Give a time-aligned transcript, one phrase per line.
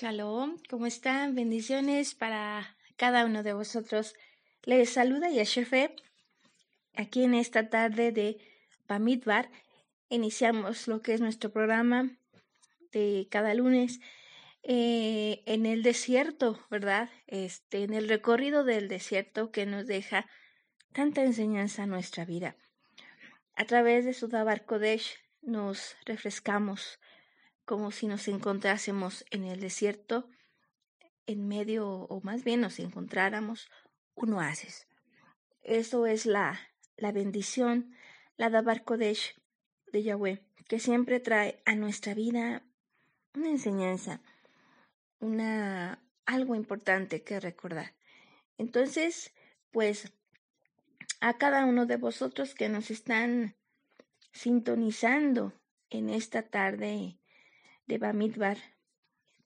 [0.00, 1.36] Shalom, ¿cómo están?
[1.36, 4.16] Bendiciones para cada uno de vosotros.
[4.64, 5.94] Les saluda Yashefe.
[6.96, 8.38] Aquí en esta tarde de
[8.88, 9.52] Bamidbar
[10.08, 12.10] iniciamos lo que es nuestro programa
[12.90, 14.00] de cada lunes
[14.64, 17.08] eh, en el desierto, ¿verdad?
[17.28, 20.26] Este, en el recorrido del desierto que nos deja
[20.92, 22.56] tanta enseñanza a nuestra vida.
[23.54, 26.98] A través de Sudabar Kodesh nos refrescamos
[27.64, 30.28] como si nos encontrásemos en el desierto,
[31.26, 33.70] en medio, o más bien nos encontráramos
[34.14, 34.86] un oasis.
[35.62, 36.60] Eso es la,
[36.96, 37.94] la bendición,
[38.36, 39.40] la Dabar Kodesh
[39.92, 42.62] de Yahweh, que siempre trae a nuestra vida
[43.34, 44.20] una enseñanza,
[45.20, 47.94] una, algo importante que recordar.
[48.58, 49.32] Entonces,
[49.70, 50.12] pues,
[51.20, 53.56] a cada uno de vosotros que nos están
[54.32, 55.52] sintonizando
[55.90, 57.18] en esta tarde
[57.86, 58.58] de Bamidbar,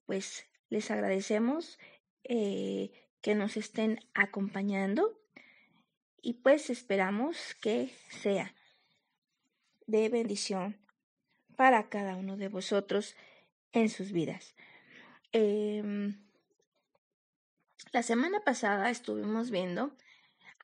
[0.07, 1.79] pues les agradecemos
[2.25, 5.21] eh, que nos estén acompañando
[6.21, 8.55] y pues esperamos que sea
[9.87, 10.79] de bendición
[11.57, 13.17] para cada uno de vosotros
[13.73, 14.55] en sus vidas.
[15.33, 16.25] Em,
[17.93, 19.97] la semana pasada estuvimos viendo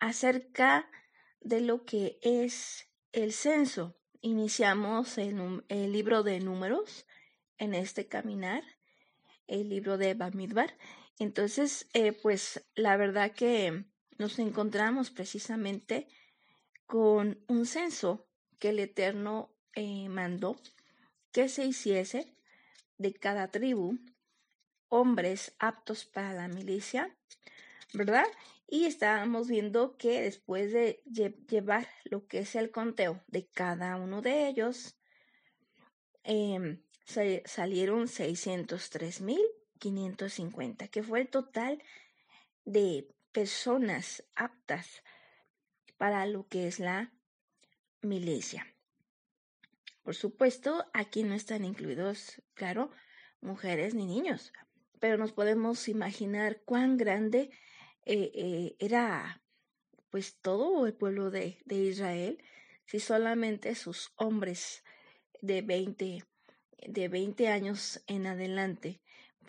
[0.01, 0.89] acerca
[1.41, 3.97] de lo que es el censo.
[4.21, 7.07] Iniciamos el, el libro de números
[7.59, 8.63] en este caminar,
[9.47, 10.77] el libro de Bamidbar.
[11.19, 13.85] Entonces, eh, pues la verdad que
[14.19, 16.09] nos encontramos precisamente
[16.87, 18.27] con un censo
[18.59, 20.57] que el Eterno eh, mandó
[21.33, 22.33] que se hiciese
[22.99, 23.99] de cada tribu
[24.89, 27.17] hombres aptos para la milicia,
[27.93, 28.27] ¿verdad?
[28.69, 31.03] Y estábamos viendo que después de
[31.49, 34.97] llevar lo que es el conteo de cada uno de ellos,
[36.23, 41.83] eh, salieron 603.550, que fue el total
[42.65, 45.03] de personas aptas
[45.97, 47.13] para lo que es la
[48.01, 48.67] milicia.
[50.03, 52.91] Por supuesto, aquí no están incluidos, claro,
[53.41, 54.53] mujeres ni niños,
[55.01, 57.51] pero nos podemos imaginar cuán grande
[58.05, 59.43] eh, eh, era
[60.11, 62.43] pues todo el pueblo de, de, Israel
[62.85, 64.85] si solamente sus hombres
[65.41, 66.25] de 20
[66.87, 69.01] de 20 años en adelante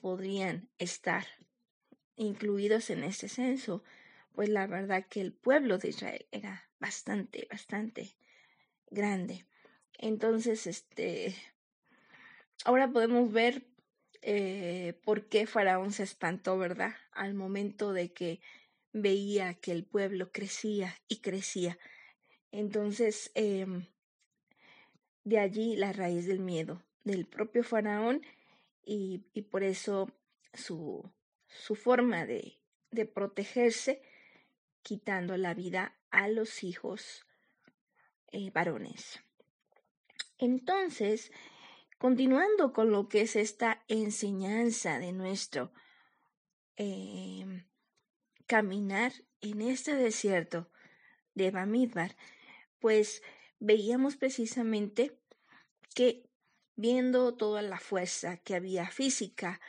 [0.01, 1.25] podrían estar
[2.15, 3.83] incluidos en este censo,
[4.33, 8.17] pues la verdad que el pueblo de Israel era bastante, bastante
[8.89, 9.45] grande.
[9.97, 11.35] Entonces, este,
[12.65, 13.67] ahora podemos ver
[14.21, 16.95] eh, por qué Faraón se espantó, ¿verdad?
[17.11, 18.41] Al momento de que
[18.91, 21.77] veía que el pueblo crecía y crecía.
[22.51, 23.87] Entonces, em,
[25.23, 28.21] de allí la raíz del miedo del propio faraón
[28.83, 30.11] y, por eso
[30.53, 31.09] su,
[31.47, 32.59] su forma de,
[32.91, 34.01] de protegerse
[34.81, 37.25] quitando la vida a los hijos
[38.31, 39.21] eh, varones.
[40.37, 41.31] Entonces,
[41.97, 45.71] continuando con lo que es esta enseñanza de nuestro
[46.75, 47.65] em,
[48.45, 50.69] caminar en este desierto
[51.33, 52.15] de Bamidbar,
[52.79, 53.23] pues
[53.59, 55.17] veíamos precisamente
[55.93, 56.29] que
[56.75, 59.61] viendo toda la fuerza que había física,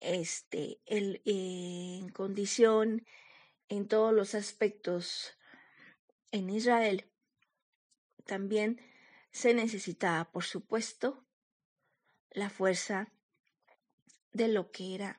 [0.00, 3.06] este, el, en condición,
[3.68, 5.36] en todos los aspectos
[6.30, 7.04] en Israel,
[8.24, 8.80] también
[9.30, 11.24] se necesitaba, por supuesto,
[12.30, 13.12] la fuerza
[14.32, 15.18] de lo que eran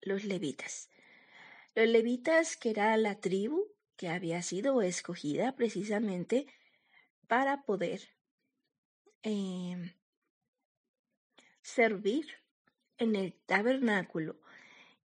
[0.00, 0.90] los levitas.
[1.74, 6.46] Los levitas, que era la tribu que había sido escogida precisamente
[7.26, 8.08] para poder
[9.22, 9.95] eh,
[11.66, 12.28] servir
[12.96, 14.36] en el tabernáculo.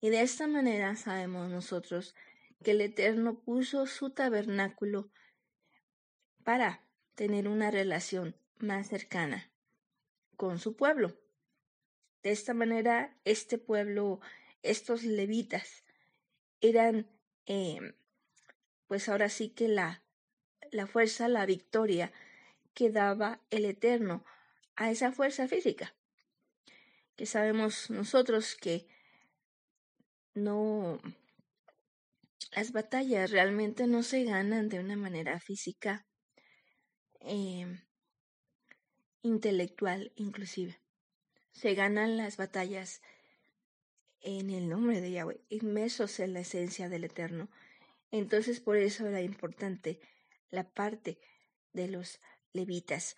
[0.02, 2.14] Y de esta manera sabemos nosotros
[2.62, 5.10] que el Eterno puso su tabernáculo
[6.44, 6.84] para
[7.14, 9.50] tener una relación más cercana
[10.36, 11.16] con su pueblo.
[12.22, 14.20] De esta manera, este pueblo,
[14.62, 15.84] estos levitas,
[16.60, 17.06] eran,
[17.46, 17.94] em,
[18.86, 20.02] pues ahora sí que la,
[20.70, 22.12] la fuerza, la victoria
[22.74, 24.26] que daba el Eterno
[24.76, 25.94] a esa fuerza física
[27.20, 28.86] que sabemos nosotros que
[30.32, 30.98] no
[32.50, 36.06] las batallas realmente no se ganan de una manera física
[37.20, 37.66] eh,
[39.20, 40.80] intelectual inclusive.
[41.52, 43.02] Se ganan las batallas
[44.22, 47.50] en el nombre de Yahweh inmersos en la esencia del eterno.
[48.10, 50.00] Entonces por eso era importante
[50.48, 51.18] la parte
[51.74, 52.18] de los
[52.54, 53.14] levitas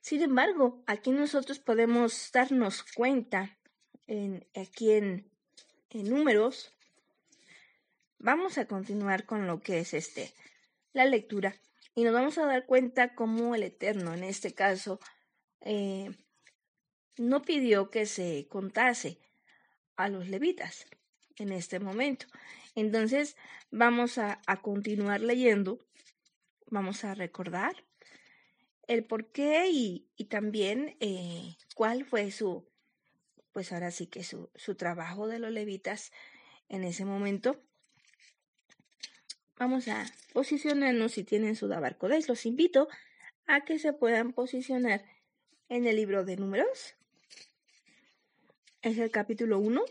[0.00, 3.58] sin embargo, aquí nosotros podemos darnos cuenta
[4.06, 5.30] en, aquí en,
[5.92, 6.72] números,
[8.18, 10.32] vamos a continuar con lo que es este,
[10.92, 11.56] la lectura
[11.94, 15.00] y nos vamos a dar cuenta cómo el Eterno, en este caso,
[15.62, 16.10] eh,
[17.16, 19.18] no pidió que se contase
[19.96, 20.86] a los levitas
[21.36, 22.26] en este momento.
[22.74, 23.36] Entonces,
[23.70, 25.78] vamos a, continuar leyendo,
[26.66, 27.84] vamos a recordar
[28.90, 32.68] el por qué y, también eh, cuál fue su,
[33.52, 36.10] pues ahora sí que su, su trabajo de los levitas
[36.68, 37.62] en ese momento.
[39.56, 42.28] Vamos a posicionarnos si tienen su Dabarcodes.
[42.28, 42.88] Los invito
[43.46, 45.04] a que se puedan posicionar
[45.68, 46.96] en el libro de números.
[48.82, 49.84] Es el capítulo 1.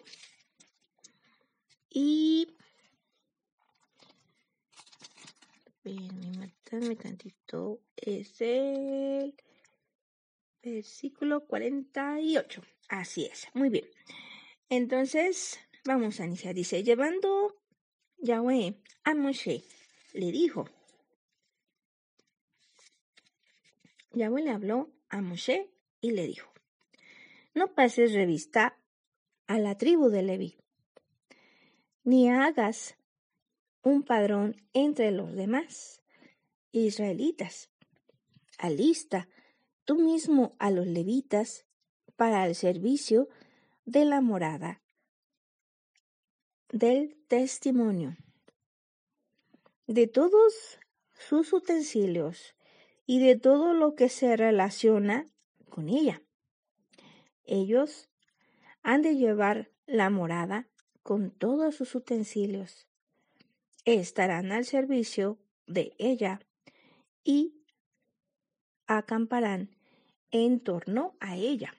[1.89, 2.53] Y...
[6.69, 7.81] tantito.
[7.95, 9.35] Es el
[10.61, 12.61] versículo 48.
[12.89, 13.47] Así es.
[13.53, 13.85] Muy bien.
[14.69, 16.53] Entonces, vamos a iniciar.
[16.53, 17.55] Dice, llevando
[18.19, 19.63] Yahweh a Moshe
[20.13, 20.65] le dijo,
[24.11, 25.69] Yahweh le habló a Moshe
[26.01, 26.51] y le dijo,
[27.53, 28.77] no pases revista
[29.47, 30.57] a la tribu de Leví,
[32.03, 32.97] ni hagas
[33.81, 35.98] un padrón entre los demás
[36.71, 37.69] israelitas.
[38.57, 39.27] Alista
[39.85, 41.65] tú mismo a los levitas
[42.15, 43.29] para el servicio
[43.85, 44.81] de la morada
[46.71, 48.17] del testimonio.
[49.87, 50.79] De todos
[51.17, 52.55] sus utensilios
[53.05, 55.25] y de todo lo que se relaciona
[55.69, 56.21] con ella.
[57.43, 58.09] Ellos
[58.83, 60.67] han de llevar la morada
[61.01, 62.87] con todos sus utensilios.
[63.85, 66.39] Estarán al servicio de ella
[67.23, 67.63] y
[68.87, 69.75] acamparán
[70.31, 71.75] en torno a ella.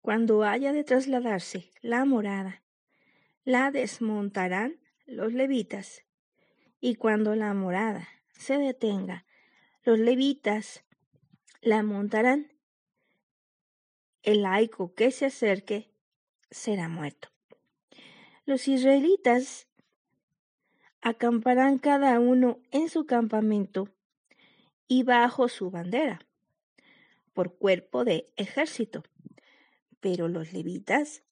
[0.00, 2.62] Cuando haya de trasladarse la morada
[3.44, 6.04] la desmontarán los levitas.
[6.80, 9.24] Y cuando la morada se detenga,
[9.84, 10.84] los levitas
[11.62, 12.52] la montarán.
[14.22, 15.90] El laico que se acerque
[16.50, 17.30] será muerto.
[18.44, 19.67] Los israelitas
[21.00, 23.88] acamparán cada uno en su campamento
[24.86, 26.20] y bajo su bandera,
[27.34, 29.04] por cuerpo de ejército.
[30.00, 31.22] Pero los levitas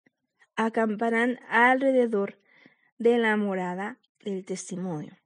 [0.57, 2.39] acamparán alrededor
[2.99, 5.17] de la morada del testimonio.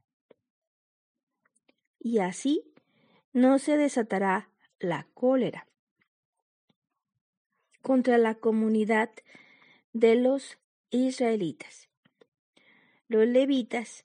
[1.98, 2.64] Y así
[3.32, 5.66] no se desatará la cólera
[7.82, 9.10] contra la comunidad
[9.92, 10.58] de los
[10.90, 11.88] israelitas.
[13.08, 14.04] Los levitas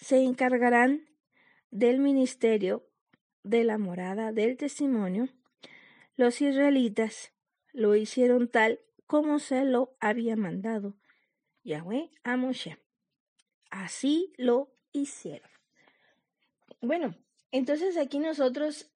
[0.00, 1.08] se encargarán
[1.70, 2.88] del ministerio
[3.42, 5.28] de la morada del testimonio.
[6.16, 7.32] Los israelitas
[7.72, 10.96] lo hicieron tal como se lo había mandado
[11.64, 12.78] Yahweh a Moshe.
[13.70, 15.50] Así lo hicieron.
[16.80, 17.14] Bueno,
[17.52, 18.90] entonces aquí nosotros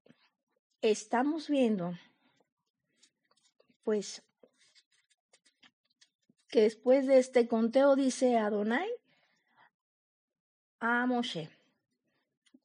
[0.80, 1.92] estamos viendo,
[3.82, 4.22] pues,
[6.48, 8.88] que después de este conteo dice Adonai
[10.86, 11.48] a Moshe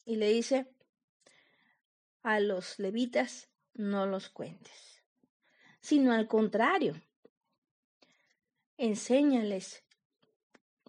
[0.03, 0.67] y le dice
[2.21, 5.01] a los levitas no los cuentes,
[5.79, 7.01] sino al contrario,
[8.75, 9.85] enséñales,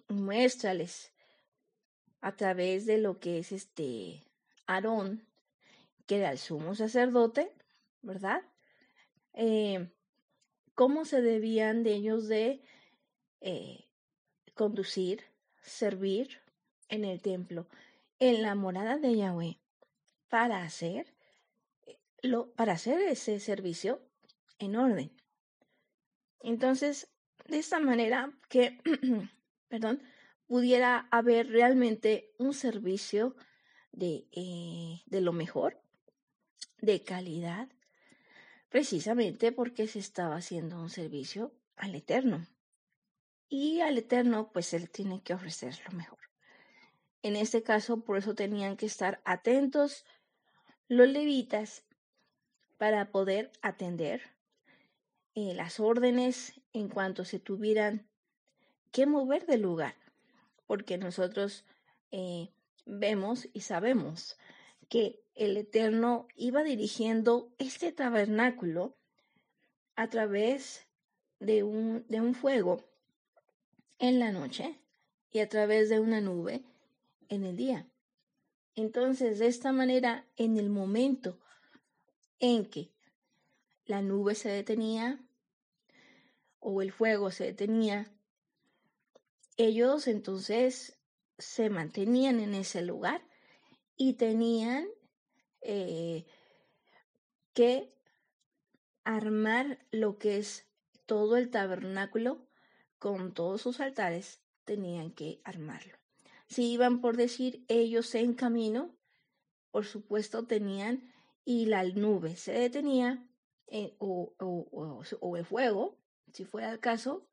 [0.09, 1.13] muéstrales
[2.19, 4.27] a través de lo que es este
[4.65, 5.25] Aarón,
[6.07, 7.55] que era el sumo sacerdote,
[8.01, 8.41] ¿verdad?
[9.31, 9.89] Eh,
[10.75, 12.61] cómo se debían de ellos de
[13.39, 13.85] eh,
[14.53, 15.23] conducir,
[15.61, 16.40] servir
[16.91, 17.67] en el templo,
[18.19, 19.59] en la morada de Yahweh,
[20.29, 21.15] para hacer,
[21.87, 24.01] eh, lo, para hacer ese servicio
[24.59, 25.11] en orden.
[26.41, 27.09] Entonces,
[27.47, 28.79] de esta manera que,
[29.67, 30.03] perdón,
[30.45, 33.35] pudiera haber realmente un servicio
[33.91, 35.81] de, eh, de lo mejor,
[36.79, 37.69] de calidad,
[38.69, 42.45] precisamente porque se estaba haciendo un servicio al Eterno.
[43.49, 46.30] Y al Eterno, pues Él tiene que ofrecer lo mejor.
[47.23, 50.05] En este caso, por eso tenían que estar atentos
[50.87, 51.83] los levitas
[52.77, 54.21] para poder atender
[55.35, 58.07] eh, las órdenes en cuanto se tuvieran
[58.91, 59.95] que mover del lugar,
[60.65, 61.63] porque nosotros
[62.11, 62.49] eh,
[62.85, 64.37] vemos y sabemos
[64.89, 68.97] que el Eterno iba dirigiendo este tabernáculo
[69.95, 70.87] a través
[71.39, 72.83] de un, de un fuego
[73.99, 74.79] en la noche
[75.31, 76.65] y a través de una nube
[77.31, 77.89] en el día.
[78.75, 81.39] Entonces, de esta manera, en el momento
[82.39, 82.91] en que
[83.85, 85.19] la nube se detenía
[86.59, 88.11] o el fuego se detenía,
[89.57, 90.99] ellos entonces
[91.37, 93.25] se mantenían en ese lugar
[93.95, 94.87] y tenían
[95.61, 96.25] eh,
[97.53, 97.93] que
[99.03, 100.67] armar lo que es
[101.05, 102.45] todo el tabernáculo
[102.99, 106.00] con todos sus altares, tenían que armarlo.
[106.51, 108.93] Si iban por decir ellos en camino,
[109.71, 111.09] por supuesto tenían
[111.45, 113.25] y la nube se detenía
[113.67, 115.97] eh, o, o el fuego,
[116.33, 117.25] si fuera el caso,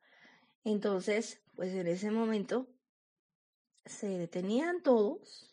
[0.63, 2.69] entonces, pues en ese momento
[3.87, 5.53] se detenían todos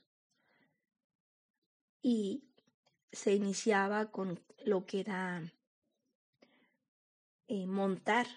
[2.04, 2.44] y
[3.12, 5.42] se iniciaba con lo que era
[7.48, 8.28] eh, montar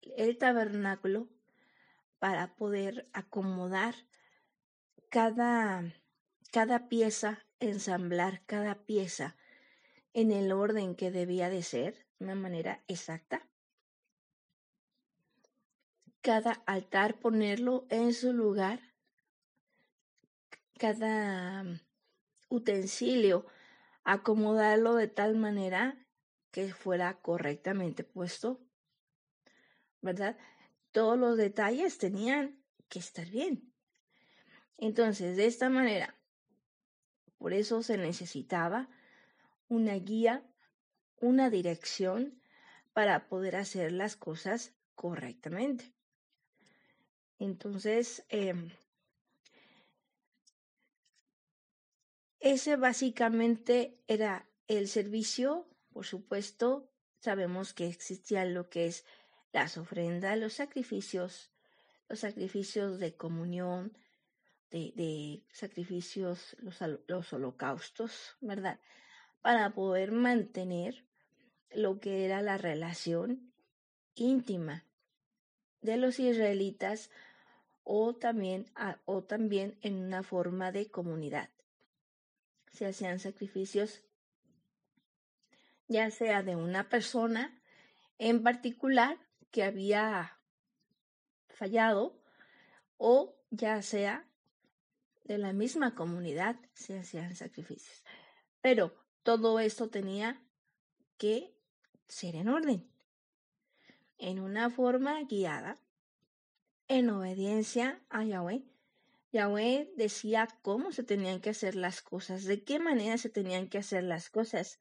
[0.00, 1.28] el tabernáculo
[2.22, 3.96] para poder acomodar
[5.08, 5.82] cada,
[6.52, 9.36] cada pieza, ensamblar cada pieza
[10.12, 13.50] en el orden que debía de ser, de una manera exacta.
[16.20, 18.78] Cada altar ponerlo en su lugar,
[20.78, 21.64] cada
[22.48, 23.46] utensilio
[24.04, 26.06] acomodarlo de tal manera
[26.52, 28.60] que fuera correctamente puesto,
[30.02, 30.38] ¿verdad?
[30.92, 33.72] Todos los detalles tenían que estar bien.
[34.78, 36.14] Entonces, de esta manera,
[37.38, 38.88] por eso se necesitaba
[39.68, 40.44] una guía,
[41.20, 42.40] una dirección
[42.92, 45.92] para poder hacer las cosas correctamente.
[47.38, 48.70] Entonces, em,
[52.38, 59.04] ese básicamente era el servicio por supuesto, sabemos que existían lo que es
[59.52, 61.50] las ofrendas, los sacrificios,
[62.08, 63.96] los sacrificios de comunión,
[64.70, 68.80] de, sacrificios, los, los holocaustos, ¿verdad?
[69.42, 71.04] Para poder mantener
[71.70, 73.52] lo que era la relación
[74.14, 74.84] íntima
[75.82, 77.10] de los israelitas
[77.84, 78.70] o también,
[79.04, 81.50] o también en una forma de comunidad.
[82.72, 84.02] Se hacían sacrificios
[85.88, 87.60] ya sea de una persona
[88.18, 89.18] en particular
[89.52, 90.40] que había
[91.48, 92.18] fallado
[92.96, 94.26] o ya sea
[95.24, 98.02] de la misma comunidad se hacían sacrificios.
[98.60, 98.92] Pero
[99.22, 100.42] todo esto tenía
[101.18, 101.54] que
[102.08, 102.90] ser en orden,
[104.18, 105.78] en una forma guiada,
[106.88, 108.64] en obediencia a Yahweh.
[109.32, 113.78] Yahweh decía cómo se tenían que hacer las cosas, de qué manera se tenían que
[113.78, 114.80] hacer las cosas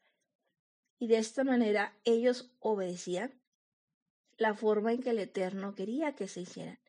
[0.99, 3.40] y de esta manera ellos obedecían
[4.41, 6.79] la forma en que el Eterno quería que se hicieran.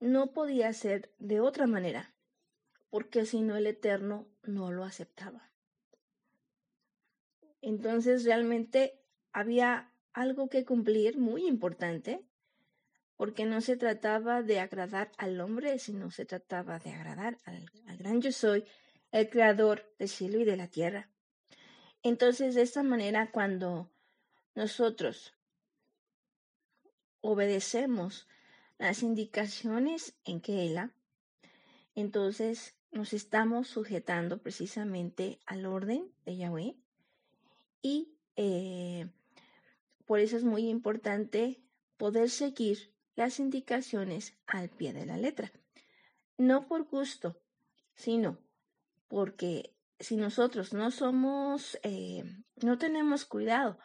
[0.00, 2.14] No podía ser de otra manera,
[2.88, 5.52] porque si no el Eterno no lo aceptaba.
[7.60, 8.98] Entonces realmente
[9.34, 12.24] había algo que cumplir muy importante,
[13.18, 17.98] porque no se trataba de agradar al hombre, sino se trataba de agradar al, al
[17.98, 18.64] gran yo soy,
[19.10, 21.10] el creador del cielo y de la tierra.
[22.02, 23.92] Entonces, de esta manera, cuando
[24.54, 25.34] nosotros
[27.22, 28.28] obedecemos
[28.78, 30.92] las indicaciones en Keila,
[31.94, 36.76] entonces nos estamos sujetando precisamente al orden de Yahweh
[37.80, 39.08] y eh,
[40.04, 41.62] por eso es muy importante
[41.96, 45.52] poder seguir las indicaciones al pie de la letra.
[46.36, 47.40] No por gusto,
[47.94, 48.38] sino
[49.08, 52.24] porque si nosotros no somos, eh,
[52.56, 53.78] no tenemos cuidado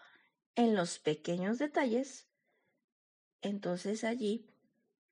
[0.56, 2.26] en los pequeños detalles,
[3.41, 4.46] entonces allí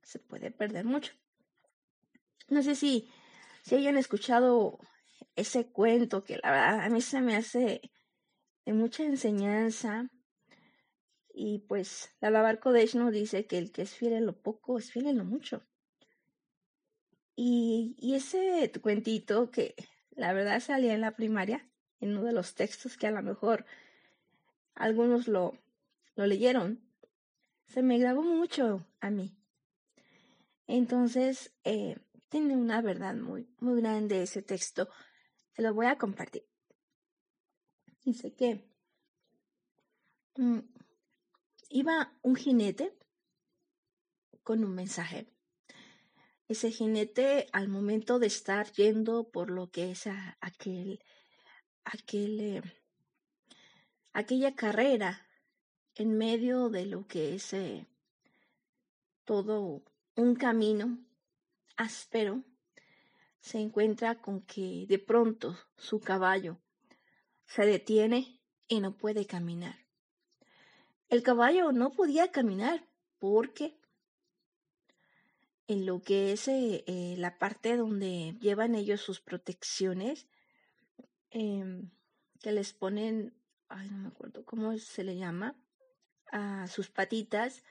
[0.03, 1.13] se puede perder mucho.
[2.48, 3.10] No sé si,
[3.63, 4.79] si hayan escuchado
[5.36, 7.82] ese cuento que la verdad a mí se me hace
[8.65, 10.10] de mucha enseñanza.
[11.34, 14.77] Y pues la Lavar Kodesh nos dice que el que es fiel en lo poco
[14.77, 15.63] es fiel en lo mucho.
[17.36, 19.75] Y, y ese cuentito que
[20.12, 23.65] la verdad salía en la primaria, en uno de los textos que a lo mejor
[24.74, 25.58] algunos lo,
[26.15, 26.84] lo leyeron.
[27.65, 29.36] Se me grabó mucho a mí.
[30.67, 31.98] Entonces, eh,
[32.29, 34.89] tiene una verdad muy, muy grande ese texto.
[35.51, 36.45] Se lo voy a compartir.
[38.03, 38.67] Dice que
[40.38, 40.60] mm,
[41.69, 42.98] iba un jinete
[44.43, 45.36] con un mensaje
[46.48, 50.07] ese jinete al momento de estar yendo por lo que es
[50.41, 51.00] aquel,
[51.84, 52.62] aquel, eh,
[54.13, 55.27] aquella carrera
[55.95, 57.87] en medio de lo que es eh,
[59.23, 59.83] todo
[60.15, 60.99] un camino
[61.77, 62.43] áspero,
[63.39, 66.57] se encuentra con que de pronto su caballo
[67.45, 69.75] se detiene y no puede caminar.
[71.09, 72.87] el caballo no podía caminar
[73.19, 73.77] porque
[75.67, 80.27] en lo que es eh, eh, la parte donde llevan ellos sus protecciones,
[81.31, 81.89] em,
[82.39, 83.33] que les ponen,
[83.67, 85.55] ay, no me acuerdo cómo se le llama,
[86.32, 87.63] a sus patitas,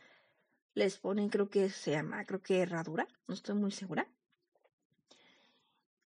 [0.75, 4.09] les ponen, creo que se llama, creo que herradura, no estoy muy segura.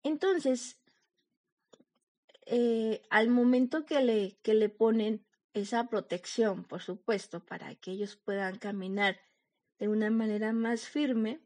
[0.03, 0.77] Entonces,
[2.45, 8.15] eh, al momento que le, que le ponen esa protección, por supuesto, para que ellos
[8.15, 9.19] puedan caminar
[9.79, 11.39] de una manera más firme,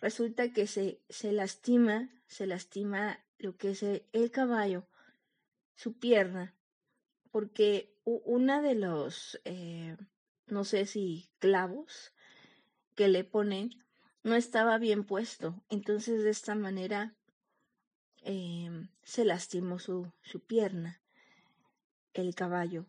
[0.00, 4.86] resulta que se, se lastima, se lastima lo que es el, caballo,
[5.74, 6.54] su pierna,
[7.32, 9.96] porque una de los, eh,
[10.46, 12.12] no sé si clavos
[12.94, 13.70] que le ponen,
[14.22, 15.64] no estaba bien puesto.
[15.70, 17.16] Entonces de esta manera
[18.22, 21.00] em, se lastimó su, su pierna,
[22.12, 22.86] el caballo,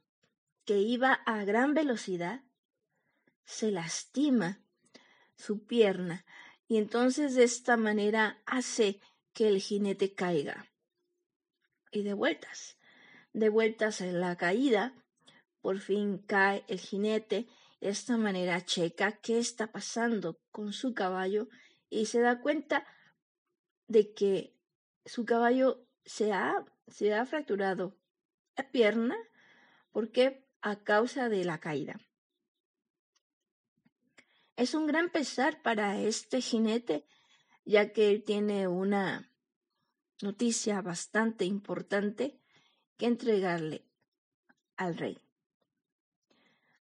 [0.66, 2.44] que iba a gran velocidad,
[3.46, 4.62] se lastima
[5.36, 6.26] su pierna
[6.68, 9.00] y entonces de esta manera hace
[9.34, 10.70] que el jinete caiga.
[11.92, 12.78] Y de vueltas,
[13.34, 14.94] de vueltas en la caída,
[15.62, 17.48] por fin cae el jinete,
[17.82, 21.50] de esta manera checa qué está pasando con su caballo
[21.90, 22.88] y se da cuenta
[23.88, 24.56] de que
[25.06, 27.98] su caballo se ha, se ha fracturado
[28.56, 29.18] la pierna
[29.92, 32.00] porque a causa de la caída.
[34.56, 37.06] Es un gran pesar para este jinete,
[37.66, 39.30] ya que él tiene una
[40.22, 42.43] noticia bastante importante
[42.98, 43.84] que entregarle
[44.78, 45.18] al rey.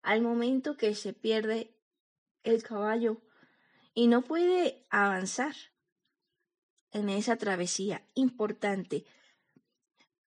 [0.02, 1.74] Al momento que se pierde
[2.44, 3.22] el caballo
[3.94, 5.56] y no puede avanzar
[6.92, 9.06] en esa travesía importante,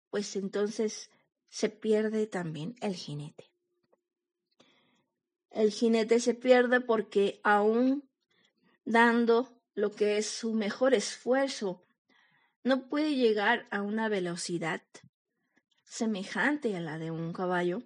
[0.09, 1.09] pues entonces
[1.49, 3.51] se pierde también el jinete.
[5.49, 8.09] El jinete se pierde porque aún
[8.85, 11.83] dando lo que es su mejor esfuerzo,
[12.63, 14.81] no puede llegar a una velocidad
[15.93, 17.83] semejante a la de un caballo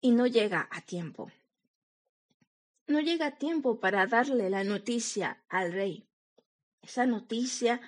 [0.00, 1.30] y no llega a tiempo.
[2.86, 6.08] No llega a tiempo para darle la noticia al rey,
[6.80, 7.82] esa noticia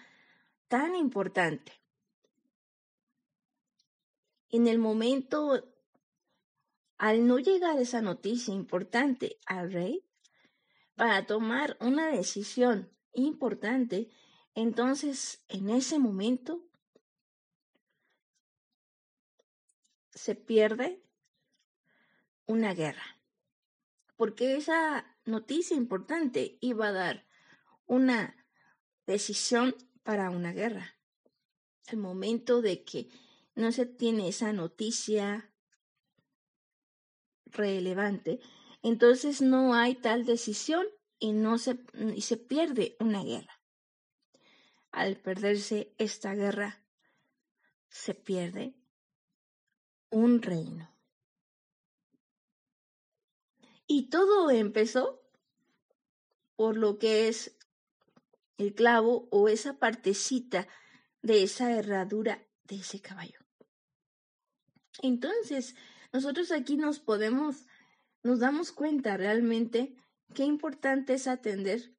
[0.68, 1.72] tan importante.
[4.50, 5.64] En el momento
[6.98, 10.05] al no llegar esa noticia importante al rey,
[10.94, 14.11] para tomar una decisión importante,
[14.55, 16.66] entonces en ese momento
[20.16, 21.02] se pierde
[22.46, 23.20] una guerra.
[24.16, 27.26] Porque esa noticia importante iba a dar
[27.87, 28.35] una
[29.07, 30.96] decisión para una guerra.
[31.88, 33.09] El momento de que
[33.55, 35.52] no se tiene esa noticia
[37.44, 38.40] relevante,
[38.83, 40.87] entonces no hay tal decisión
[41.18, 41.79] y no se,
[42.14, 43.61] y se pierde una guerra.
[44.90, 46.83] Al perderse esta guerra,
[47.88, 48.74] se pierde
[50.16, 50.90] un reino.
[53.87, 55.22] Y todo empezó
[56.57, 57.59] por lo que es
[58.57, 60.66] el clavo o esa partecita
[61.20, 63.38] de esa herradura de ese caballo.
[65.02, 65.76] Entonces,
[66.14, 67.66] nosotros aquí nos podemos,
[68.22, 69.96] nos damos cuenta realmente
[70.35, 71.94] qué importante es atender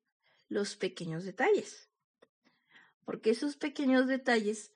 [0.49, 1.91] los pequeños detalles,
[3.05, 4.73] porque esos pequeños detalles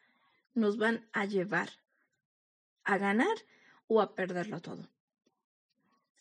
[0.53, 1.80] nos van a llevar
[2.93, 3.37] a ganar
[3.87, 4.89] o a perderlo todo.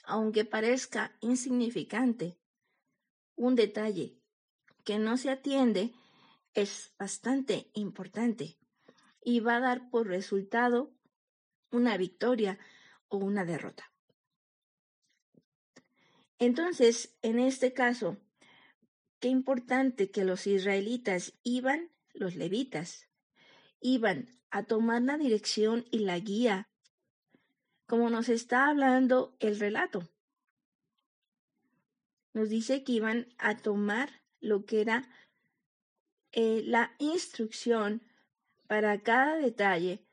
[0.05, 2.37] Aunque parezca insignificante,
[3.37, 4.19] un detalle
[4.85, 5.93] que no se atiende
[6.55, 8.57] es bastante importante
[9.23, 10.93] y va a dar por resultado
[11.71, 12.59] una victoria
[13.09, 13.93] o una derrota.
[16.39, 18.17] Entonces, en este caso,
[19.21, 23.10] qué importante que los israelitas iban, los levitas,
[23.81, 26.69] iban a tomar la dirección y la guía,
[27.87, 30.09] como nos está hablando el relato.
[32.33, 35.09] Nos dice que iban a tomar lo que era
[36.33, 38.03] eh, la instrucción
[38.69, 40.07] para cada detalle,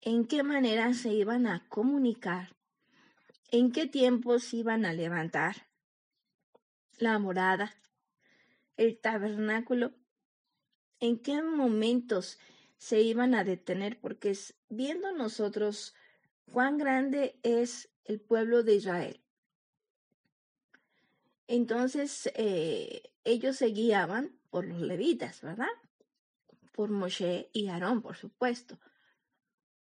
[0.00, 2.56] en qué manera se iban a comunicar,
[3.50, 5.68] en qué tiempos iban a levantar.
[6.98, 7.72] La morada,
[8.76, 9.92] el tabernáculo,
[11.00, 12.38] en qué momentos
[12.76, 14.36] se iban a detener, porque
[14.68, 15.94] viendo nosotros
[16.52, 19.20] cuán grande es el pueblo de Israel.
[21.46, 25.68] Entonces eh, ellos se guiaban por los levitas, ¿verdad?
[26.72, 28.78] Por Moshe y Aarón, por supuesto.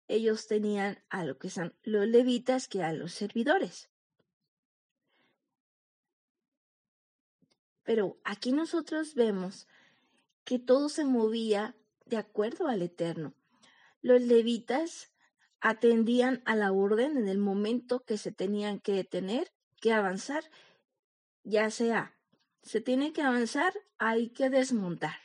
[0.07, 3.89] ellos tenían a lo que son los levitas que a los servidores.
[7.83, 9.67] Pero aquí nosotros vemos
[10.45, 13.33] que todo se movía de acuerdo al Eterno.
[14.01, 15.11] Los levitas
[15.59, 20.43] atendían a la orden en el momento que se tenían que detener, que avanzar,
[21.43, 22.15] ya sea
[22.65, 25.15] se tiene que avanzar, hay que desmontar.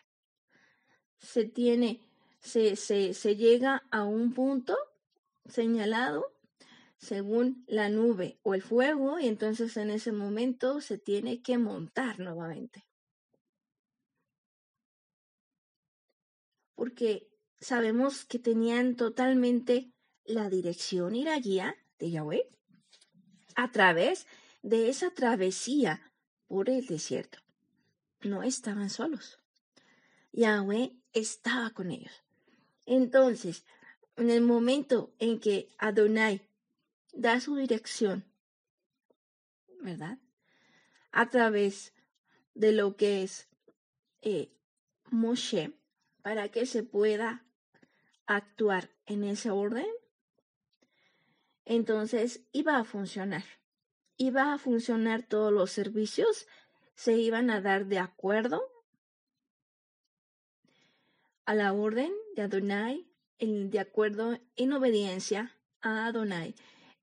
[1.18, 2.00] Se tiene,
[2.40, 4.76] se, se, se llega a un punto
[5.46, 6.36] señalado
[6.98, 12.20] según la nube o el fuego y entonces en ese momento se tiene que montar
[12.20, 12.86] nuevamente.
[16.80, 17.28] Porque
[17.60, 19.92] sabemos que tenían totalmente
[20.24, 22.48] la dirección y la guía de Yahweh
[23.54, 24.26] a través
[24.62, 26.10] de esa travesía
[26.48, 27.38] por el desierto.
[28.22, 29.38] No estaban solos.
[30.32, 32.22] Yahweh estaba con ellos.
[32.86, 33.66] Entonces,
[34.16, 36.48] en el momento en que Adonai
[37.12, 38.24] da su dirección,
[39.82, 40.18] ¿verdad?
[41.12, 41.92] A través
[42.54, 43.50] de lo que es
[44.22, 44.50] eh,
[45.10, 45.74] Moshe,
[46.22, 47.44] para que se pueda
[48.26, 49.86] actuar en ese orden,
[51.64, 53.44] entonces iba a funcionar.
[54.16, 56.46] Iba a funcionar todos los servicios,
[56.94, 58.62] se iban a dar de acuerdo
[61.46, 63.06] a la orden de Adonai,
[63.38, 66.54] de acuerdo en obediencia a Adonai,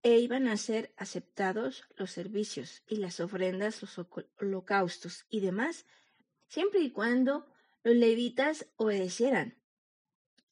[0.04, 4.00] e iban a ser aceptados los servicios y las ofrendas, los
[4.40, 5.86] holocaustos y demás,
[6.48, 7.48] siempre y cuando
[7.88, 9.56] los levitas obedecieran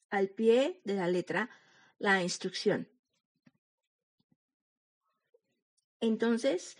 [0.09, 1.49] al pie de la letra
[1.97, 2.87] la instrucción.
[5.99, 6.77] Entonces,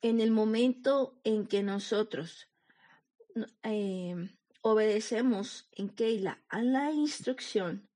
[0.00, 2.46] en el momento en que nosotros
[3.64, 4.14] eh,
[4.60, 7.90] obedecemos en Keila a la instrucción,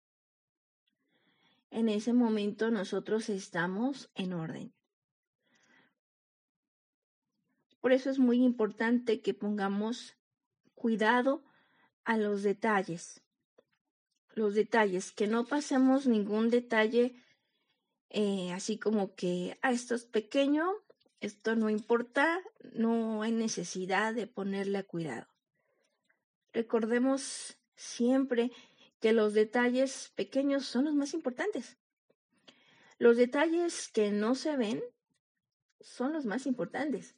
[1.70, 4.74] en ese momento nosotros estamos en orden.
[7.80, 10.16] Por eso es muy importante que pongamos
[10.74, 11.44] cuidado
[12.04, 13.20] a los detalles.
[14.34, 17.14] Los detalles, que no pasemos ningún detalle
[18.16, 20.70] eh, así como que, ah, esto es pequeño,
[21.20, 22.40] esto no importa,
[22.72, 25.26] no hay necesidad de ponerle cuidado.
[26.52, 28.52] Recordemos siempre
[29.00, 31.76] que los detalles pequeños son los más importantes.
[32.98, 34.80] Los detalles que no se ven
[35.80, 37.16] son los más importantes.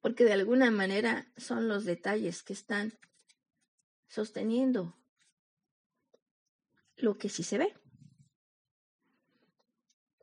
[0.00, 2.98] Porque de alguna manera son los detalles que están
[4.08, 4.96] sosteniendo
[6.96, 7.74] lo que sí se ve.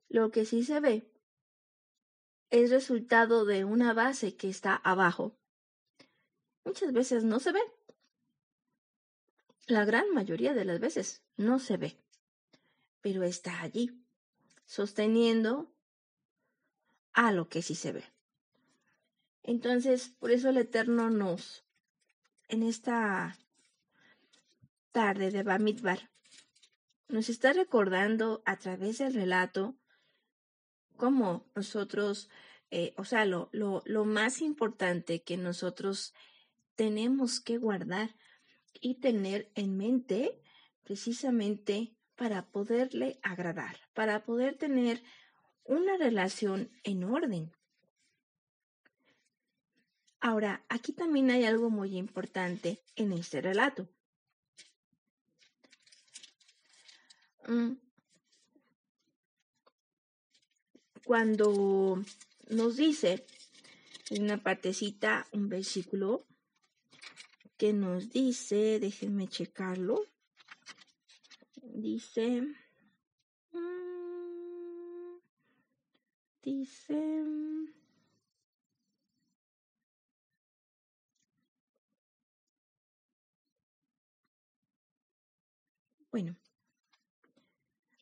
[0.09, 1.11] Lo que sí se ve
[2.49, 5.37] es resultado de una base que está abajo.
[6.63, 7.61] Muchas veces no se ve.
[9.67, 11.97] La gran mayoría de las veces no se ve,
[13.01, 14.01] pero está allí,
[14.65, 15.73] sosteniendo
[17.11, 18.16] a lo que sí se ve.
[19.47, 21.65] Entonces, por eso el Eterno nos,
[22.49, 23.37] en esta
[24.91, 26.11] tarde de Bamidbar,
[27.07, 29.77] nos está recordando a través del relato
[30.97, 32.29] como nosotros,
[32.71, 36.13] eh, o sea, lo, lo, lo más importante que nosotros
[36.75, 38.17] tenemos que guardar
[38.81, 40.41] y tener en mente
[40.83, 45.01] precisamente para poderle agradar, para poder tener
[45.63, 47.56] una relación en orden.
[50.27, 53.87] Ahora, aquí también hay algo muy importante en este relato.
[57.47, 57.75] Mm,
[61.05, 62.03] cuando
[62.49, 63.25] nos dice
[64.09, 66.25] en una partecita, un versículo
[67.55, 70.07] que nos dice, déjenme checarlo,
[71.61, 72.41] dice,
[73.53, 75.19] mm,
[76.43, 77.23] dice,
[86.17, 86.35] bueno,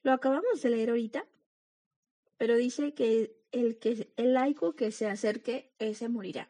[0.03, 1.27] lo acabamos de leer ahorita,
[2.37, 6.49] pero dice que el, que el laico que se acerque, ese morirá.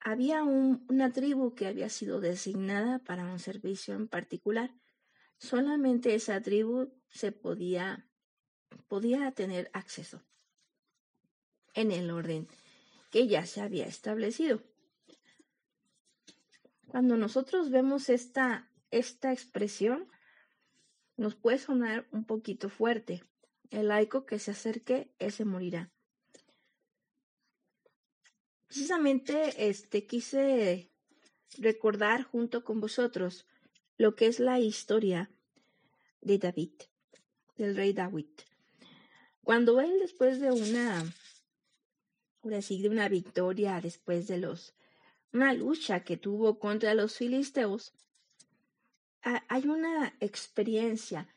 [0.00, 4.74] Había una tribu que había sido designada para un servicio en particular.
[5.38, 8.10] Solamente esa tribu se podía,
[8.88, 10.24] podía tener acceso
[11.74, 12.48] en el orden
[13.12, 14.60] que ya se había establecido.
[16.92, 20.08] Cuando nosotros vemos esta, esta expresión,
[21.16, 23.24] nos puede sonar un poquito fuerte.
[23.70, 25.90] El laico que se acerque, ese morirá.
[28.66, 30.90] Precisamente este quise
[31.58, 33.46] recordar junto con vosotros
[33.98, 35.30] lo que es la historia
[36.20, 36.72] de David,
[37.56, 38.30] del rey David.
[39.42, 41.04] Cuando él después de una,
[42.42, 44.74] ahora sí, de una victoria, después de los,
[45.32, 47.92] una lucha que tuvo contra los filisteos,
[49.22, 51.28] hay una experiencia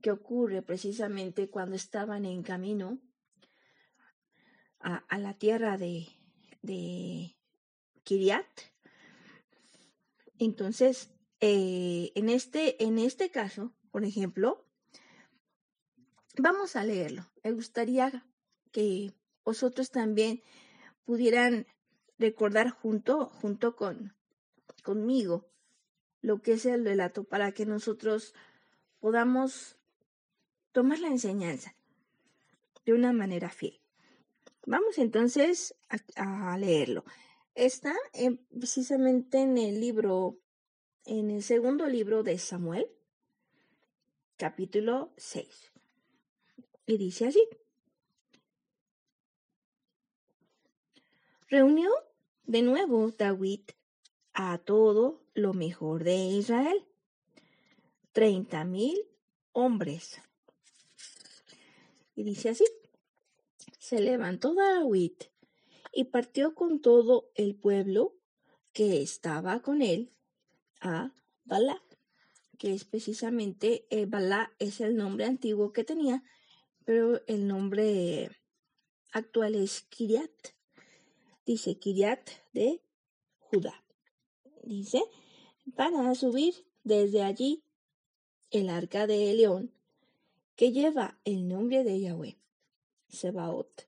[0.00, 2.98] que ocurre precisamente cuando estaban en camino
[4.80, 6.06] a, la tierra de,
[6.62, 7.36] de
[8.04, 8.46] Kiriat.
[10.38, 14.64] Entonces, eh, en, este, en este caso, por ejemplo,
[16.36, 17.26] vamos a leerlo.
[17.42, 18.24] Me gustaría
[18.70, 19.12] que
[19.44, 20.42] vosotros también
[21.04, 21.66] pudieran
[22.18, 24.14] recordar junto, junto con,
[24.82, 25.48] conmigo
[26.20, 28.34] lo que es el relato para que nosotros
[29.00, 29.76] podamos
[30.72, 31.74] tomar la enseñanza
[32.84, 33.80] de una manera fiel.
[34.66, 35.74] Vamos entonces
[36.16, 37.04] a, leerlo.
[37.54, 37.94] Está
[38.50, 40.38] precisamente en el libro,
[41.04, 42.86] en el segundo libro de Samuel,
[44.36, 45.72] capítulo 6.
[46.86, 47.48] Y dice así.
[51.48, 51.90] Reunió
[52.44, 53.62] de nuevo David
[54.34, 56.84] a todo lo mejor de Israel,
[58.12, 58.98] treinta mil
[59.52, 60.20] hombres.
[62.14, 62.64] Y dice así,
[63.78, 65.12] se levantó David
[65.92, 68.14] y partió con todo el pueblo
[68.72, 70.12] que estaba con él
[70.80, 71.12] a
[71.44, 71.82] Balá,
[72.58, 76.22] que es precisamente, eh, Balá es el nombre antiguo que tenía,
[76.84, 78.30] pero el nombre
[79.12, 80.30] actual es Kiriat.
[81.46, 82.82] Dice Kiriat de
[83.38, 83.84] Judá.
[84.62, 85.02] Dice,
[85.74, 86.54] para subir
[86.84, 87.62] desde allí
[88.50, 89.72] el arca de león
[90.56, 92.36] que lleva el nombre de Yahweh,
[93.08, 93.86] Sebaot,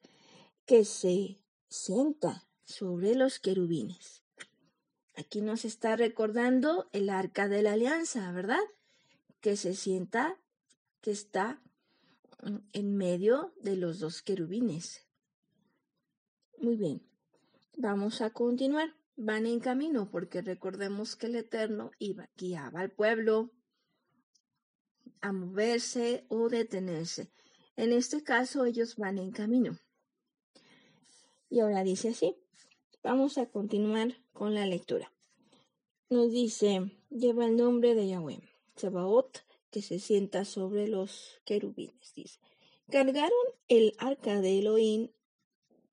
[0.67, 1.39] que se
[1.69, 4.23] sienta sobre los querubines.
[5.17, 8.63] Aquí nos está recordando el arca de la alianza, ¿verdad?
[9.41, 10.39] Que se sienta,
[11.01, 11.61] que está
[12.73, 15.05] en medio de los dos querubines.
[16.59, 17.03] Muy bien,
[17.77, 19.00] vamos a continuar.
[19.23, 23.51] Van en camino porque recordemos que el Eterno iba, guiaba al pueblo
[25.21, 27.31] a moverse o detenerse.
[27.77, 29.77] En este caso ellos van en camino.
[31.51, 32.35] Y ahora dice así.
[33.03, 35.13] Vamos a continuar con la lectura.
[36.09, 38.41] Nos dice, lleva el nombre de Yahweh,
[38.77, 42.41] Sebaot, que se sienta sobre los querubines, dice.
[42.91, 43.31] Cargaron
[43.69, 45.11] el arca de Elohim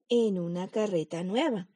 [0.08, 1.68] en una carreta nueva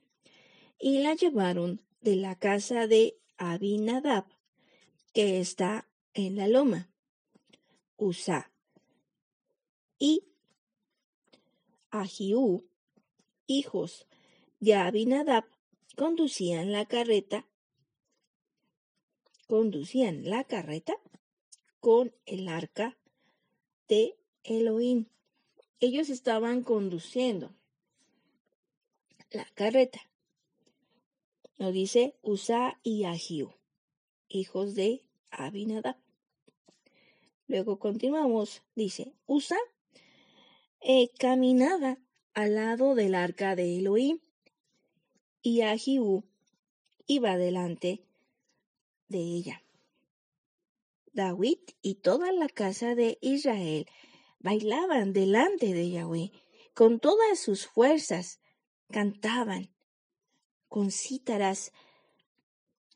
[0.81, 4.25] y la llevaron de la casa de Abinadab,
[5.13, 6.89] que está en la loma,
[7.97, 8.51] Usa
[9.99, 10.23] y
[11.91, 12.65] Ahiú,
[13.45, 14.07] hijos
[14.59, 15.45] de Abinadab,
[15.95, 17.47] conducían la carreta,
[19.47, 20.95] conducían la carreta
[21.79, 22.97] con el arca
[23.87, 25.05] de Elohim.
[25.79, 27.53] Ellos estaban conduciendo
[29.29, 30.10] la carreta.
[31.61, 33.53] Nos dice Usa y Ahiú,
[34.27, 35.95] hijos de Abinadab.
[37.45, 38.63] Luego continuamos.
[38.73, 39.59] Dice, Usa
[40.79, 41.99] eh, caminaba
[42.33, 44.21] al lado del arca de Elohim
[45.43, 46.23] y Ahiú
[47.05, 48.07] iba delante
[49.07, 49.63] de ella.
[51.13, 53.85] David y toda la casa de Israel
[54.39, 56.31] bailaban delante de Yahweh
[56.73, 58.39] con todas sus fuerzas,
[58.89, 59.70] cantaban
[60.71, 61.73] con cítaras,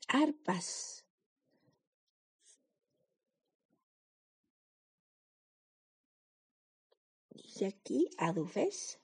[0.08, 1.04] arpas,
[7.28, 8.98] dice aquí Adufes.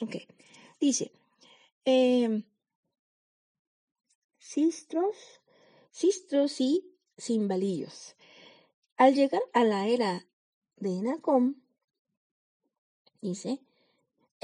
[0.00, 0.16] Ok.
[0.80, 1.12] Dice,
[1.84, 2.42] eh,
[4.38, 5.16] sistros,
[5.90, 8.16] sistros y cimbalillos.
[8.96, 10.26] Al llegar a la era
[10.76, 11.56] de Nacom,
[13.20, 13.60] dice,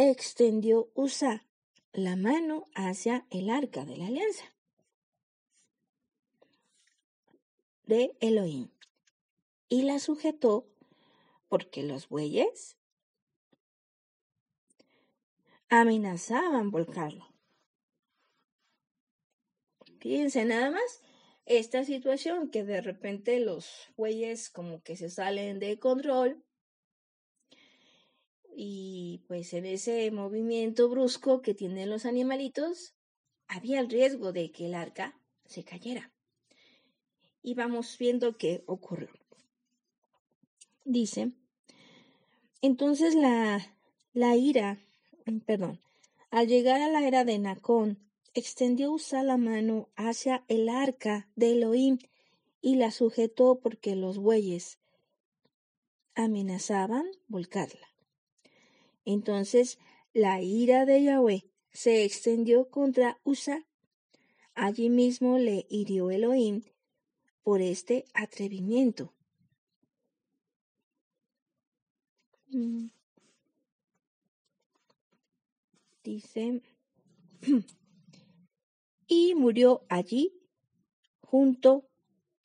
[0.08, 1.44] extendió Usa
[1.92, 4.44] la mano hacia el arca de la alianza
[7.84, 8.70] de Elohim
[9.68, 10.66] y la sujetó
[11.48, 12.78] porque los bueyes
[15.68, 17.26] amenazaban volcarlo.
[19.98, 21.02] Fíjense nada más
[21.44, 26.42] esta situación que de repente los bueyes como que se salen de control
[28.62, 32.92] y pues en ese movimiento brusco que tienen los animalitos
[33.48, 36.12] había el riesgo de que el arca se cayera.
[37.42, 39.08] Y vamos viendo qué ocurrió.
[40.84, 41.32] Dice,
[42.60, 43.74] entonces la,
[44.12, 44.78] la ira,
[45.24, 45.80] mm, perdón,
[46.30, 47.98] al llegar a la era de Nacón,
[48.34, 51.96] extendió Usa la mano hacia el arca de Elohim
[52.60, 54.78] y la sujetó porque los bueyes
[56.14, 57.89] amenazaban volcarla.
[59.12, 59.78] Entonces
[60.12, 63.66] la ira de Yahweh se extendió contra Usa.
[64.54, 66.62] Allí mismo le hirió Elohim
[67.42, 69.14] por este atrevimiento.
[72.48, 72.88] Mm.
[76.04, 76.62] Dice,
[79.06, 80.32] y murió allí
[81.20, 81.88] junto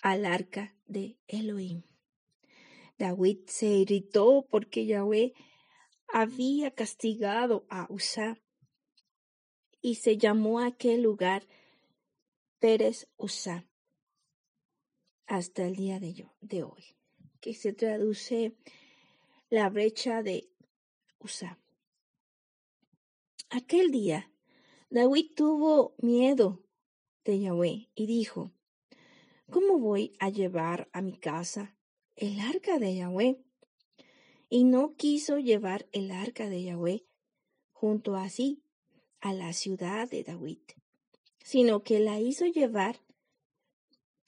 [0.02, 1.84] al arca de Elohim.
[2.98, 5.34] David se irritó porque Yahweh
[6.16, 8.42] había castigado a Usa
[9.82, 11.46] y se llamó aquel lugar
[12.60, 13.68] Pérez Usa
[15.28, 16.96] hasta el día de, de hoy,
[17.42, 18.56] que se traduce
[19.50, 20.50] la brecha de
[21.20, 21.60] Usa.
[23.50, 24.32] Aquel día,
[24.90, 26.64] David tuvo miedo
[27.26, 28.54] de Yahweh y dijo,
[29.52, 31.76] ¿Cómo voy a llevar a mi casa
[32.16, 33.44] el arca de Yahweh?
[34.50, 37.06] Y no quiso llevar el arca de Yahweh
[37.72, 38.62] junto a sí
[39.20, 40.60] a la ciudad de David,
[41.44, 43.02] sino que la hizo llevar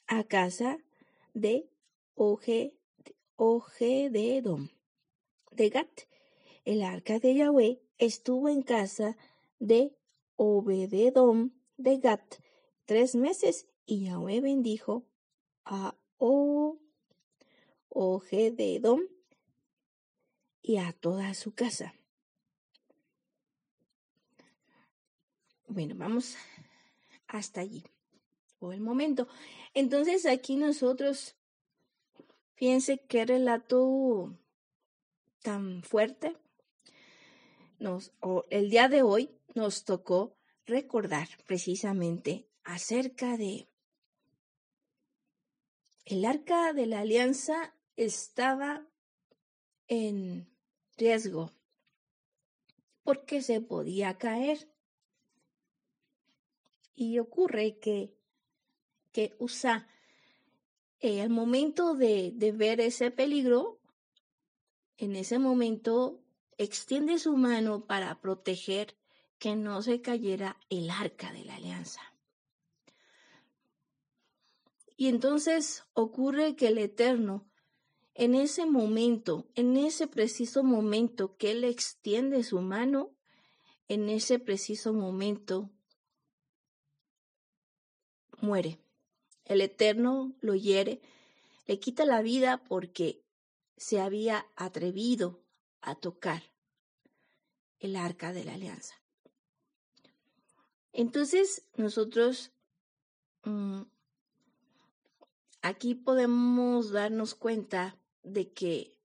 [0.07, 0.79] a casa
[1.33, 1.69] de
[2.15, 2.73] Oje,
[3.37, 4.67] de
[5.51, 6.01] de Gat.
[6.65, 9.17] El arca de Yahweh estuvo en casa
[9.59, 9.95] de
[10.35, 12.37] Obededom de Gat
[12.85, 15.05] tres meses y Yahweh bendijo
[15.65, 16.77] a o,
[20.67, 21.95] y a toda su casa.
[25.65, 26.35] Bueno, vamos
[27.25, 27.85] hasta allí,
[28.59, 29.29] por el momento.
[29.73, 31.37] Entonces aquí nosotros,
[32.55, 34.37] fíjense qué relato
[35.41, 36.35] tan fuerte.
[37.79, 38.11] Nos,
[38.49, 43.69] el día de hoy nos tocó recordar precisamente acerca de
[46.03, 48.85] el arca de la alianza estaba
[49.87, 50.56] en
[50.97, 51.51] riesgo
[53.03, 54.69] porque se podía caer.
[56.93, 58.13] Y ocurre que,
[59.13, 59.87] que Usa,
[60.99, 63.79] el momento de, de ver ese peligro,
[64.97, 66.21] en ese momento
[66.57, 68.97] extiende su mano para proteger
[69.39, 72.01] que no se cayera el arca de la alianza.
[74.97, 77.46] Y entonces ocurre que el Eterno,
[78.19, 83.15] en ese momento, en ese preciso momento que Él extiende su mano,
[83.87, 85.69] en ese preciso momento
[88.41, 88.79] muere.
[89.45, 90.99] El Eterno lo hiere,
[91.67, 93.23] le quita la vida porque
[93.77, 95.39] se había atrevido
[95.81, 96.41] a tocar
[97.77, 98.95] el arca de la alianza.
[100.91, 102.51] Entonces, nosotros
[103.43, 103.83] mm,
[105.61, 107.95] aquí podemos darnos cuenta
[108.27, 108.97] de que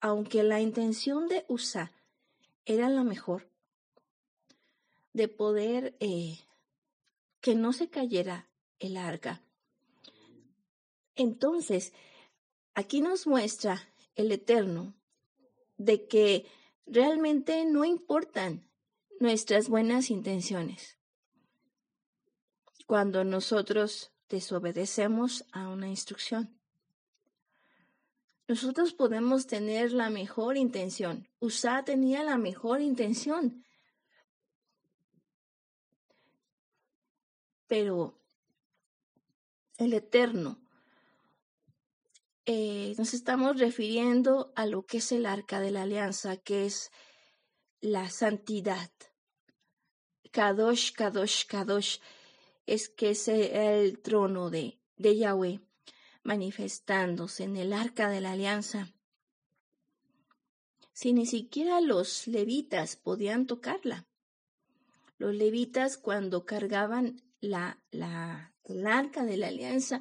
[0.00, 1.92] aunque la intención de Usa
[2.66, 3.48] era la mejor,
[5.12, 6.40] de poder eh,
[7.40, 8.48] que no se cayera
[8.80, 9.42] el arca,
[11.16, 11.92] entonces
[12.74, 14.94] aquí nos muestra el Eterno
[15.78, 16.46] de que
[16.86, 18.68] realmente no importan
[19.20, 20.98] nuestras buenas intenciones.
[22.86, 26.58] Cuando nosotros desobedecemos a una instrucción.
[28.46, 31.28] Nosotros podemos tener la mejor intención.
[31.40, 33.64] Usa tenía la mejor intención.
[37.66, 38.20] Pero
[39.78, 40.60] el Eterno,
[42.44, 46.92] eh, nos estamos refiriendo a lo que es el arca de la alianza, que es
[47.80, 48.90] la santidad.
[50.30, 51.98] Kadosh, Kadosh, Kadosh
[52.66, 55.60] es que es el trono de, de Yahweh
[56.24, 58.92] manifestándose en el arca de la alianza.
[60.92, 64.06] Si ni siquiera los levitas podían tocarla.
[65.18, 70.00] Los levitas cuando cargaban la, la, el arca de la alianza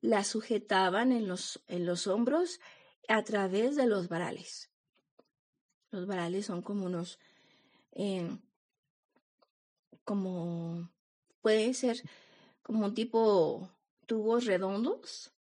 [0.00, 2.60] la sujetaban en los, en los hombros
[3.08, 4.70] a través de los varales.
[5.90, 7.18] Los varales son como unos,
[7.92, 8.38] eh,
[10.04, 10.90] como
[11.42, 12.02] puede ser
[12.62, 13.70] como un tipo
[14.06, 15.32] tubos redondos,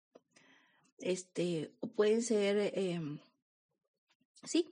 [1.02, 3.20] este, o pueden ser, em,
[4.44, 4.70] sí,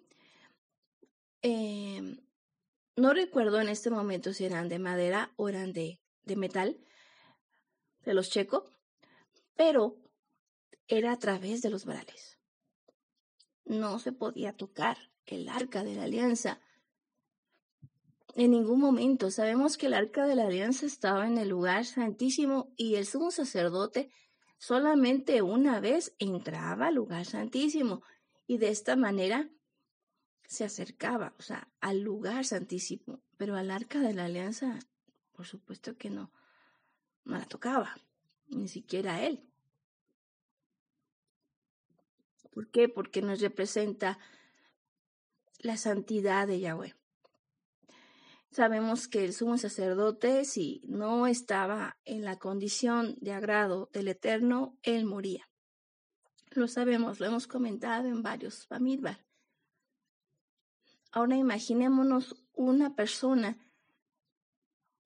[1.41, 2.19] em,
[2.95, 6.78] no recuerdo en este momento si eran de madera o eran de, de metal,
[8.05, 8.69] de los checo,
[9.55, 9.97] pero
[10.88, 12.38] era a través de los varales.
[13.65, 16.61] No se podía tocar el arca de la alianza
[18.36, 19.30] en ningún momento.
[19.32, 23.32] Sabemos que el arca de la alianza estaba en el lugar santísimo y el sumo
[23.32, 24.09] sacerdote
[24.58, 28.03] solamente una vez entraba al lugar santísimo
[28.47, 29.49] y de esta manera
[30.47, 34.80] se acercaba, o sea, al lugar santísimo, pero al arca de la alianza,
[35.34, 36.32] por supuesto que no,
[37.26, 37.97] no la tocaba,
[38.47, 39.43] ni siquiera él.
[42.51, 42.89] ¿Por qué?
[42.89, 44.18] Porque nos representa
[45.60, 46.95] la santidad de Yahweh.
[48.52, 54.78] Sabemos que el sumo sacerdote, si no estaba en la condición de agrado del Eterno,
[54.84, 55.50] él moría.
[56.52, 59.26] Lo sabemos, lo hemos comentado en varios Bamidbar.
[61.12, 63.58] Ahora imaginémonos una persona,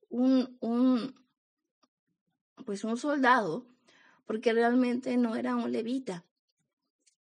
[0.10, 1.16] un, un,
[2.66, 3.68] pues un soldado,
[4.26, 6.26] porque realmente no era un levita.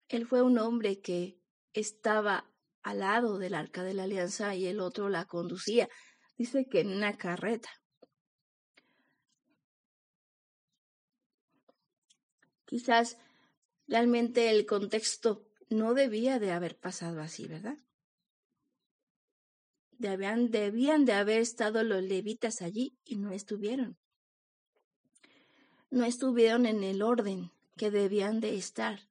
[0.09, 1.41] Él fue un hombre que
[1.73, 2.51] estaba
[2.83, 5.89] al lado del arca de la alianza y el otro la conducía
[6.41, 7.69] dice que en una carreta.
[12.65, 13.19] Quizás
[13.87, 17.77] realmente el contexto no debía de haber pasado así, ¿verdad?
[19.99, 23.99] Debían, debían de haber estado los levitas allí y no estuvieron.
[25.91, 29.11] No estuvieron en el orden que debían de estar.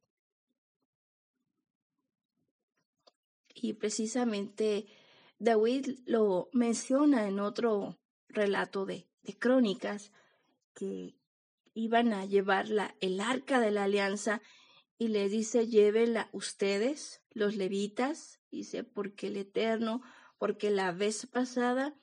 [3.53, 4.88] Y precisamente
[5.39, 9.07] David lo menciona en otro relato de,
[9.39, 10.11] crónicas
[10.73, 11.15] que
[11.73, 12.67] iban a llevar
[12.99, 14.41] el arca de la alianza
[14.97, 20.01] y le dice, llévenla ustedes, los levitas, dice, porque el Eterno,
[20.37, 21.95] porque la vez pasada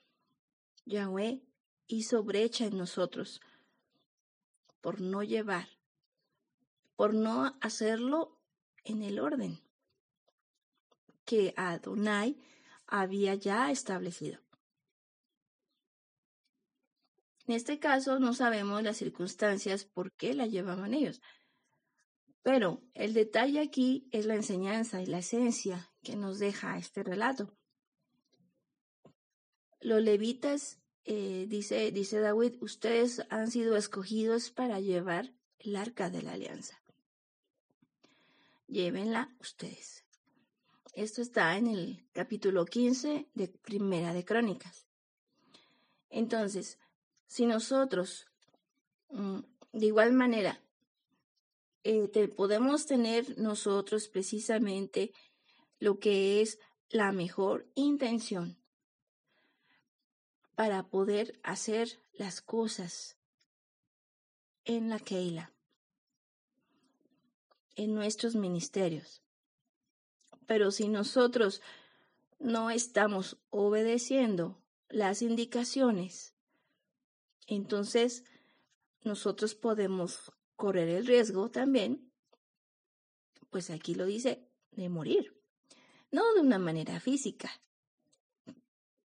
[0.87, 1.43] Yahweh
[1.89, 3.41] hizo brecha en nosotros
[4.81, 5.69] por no llevar,
[6.95, 8.39] por no hacerlo
[8.85, 9.61] en el orden
[11.25, 12.39] que Adonai
[12.87, 14.41] había ya establecido.
[17.47, 21.21] En este caso no sabemos las circunstancias por qué la llevaban ellos.
[22.43, 27.57] Pero el detalle aquí es la enseñanza y la esencia que nos deja este relato.
[29.81, 36.23] Los levitas, eh, dice, dice David, ustedes han sido escogidos para llevar el arca de
[36.23, 36.83] la alianza.
[38.67, 40.06] Llévenla ustedes.
[40.97, 44.87] Esto está en el capítulo 15 de Primera de Crónicas.
[46.09, 46.79] Entonces,
[47.27, 48.27] si nosotros,
[49.11, 49.41] mm,
[49.73, 50.59] de igual manera,
[51.85, 55.13] eh, podemos tener nosotros precisamente
[55.81, 58.57] lo que es la mejor intención
[60.55, 63.19] para poder hacer las cosas
[64.65, 65.53] en la Keila,
[67.75, 69.26] en nuestros ministerios.
[70.47, 71.61] Pero si nosotros
[72.39, 76.35] no estamos obedeciendo las indicaciones,
[77.47, 78.25] entonces
[79.03, 82.11] nosotros podemos correr el riesgo también,
[83.51, 85.35] pues aquí lo dice, de morir.
[86.11, 87.51] No de una manera física,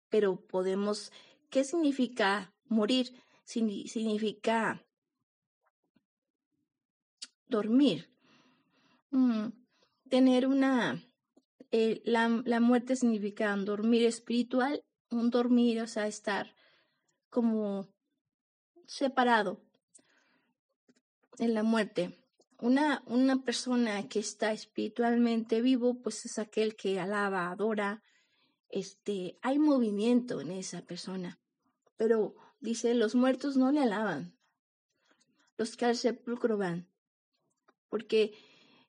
[0.09, 1.11] pero podemos,
[1.49, 3.13] ¿qué significa morir?
[3.45, 4.85] Significa
[7.47, 8.09] dormir,
[9.11, 9.47] mm,
[10.07, 11.03] tener una
[11.71, 16.55] eh, la, la, muerte significa un dormir espiritual, un dormir, o sea, estar
[17.29, 17.87] como
[18.87, 19.61] separado
[21.37, 22.17] en la muerte.
[22.59, 28.03] Una, una persona que está espiritualmente vivo, pues es aquel que alaba, adora,
[28.69, 31.39] este, hay movimiento en esa persona.
[31.95, 34.35] Pero dice, los muertos no le alaban,
[35.57, 36.87] los que al sepulcro van,
[37.89, 38.33] porque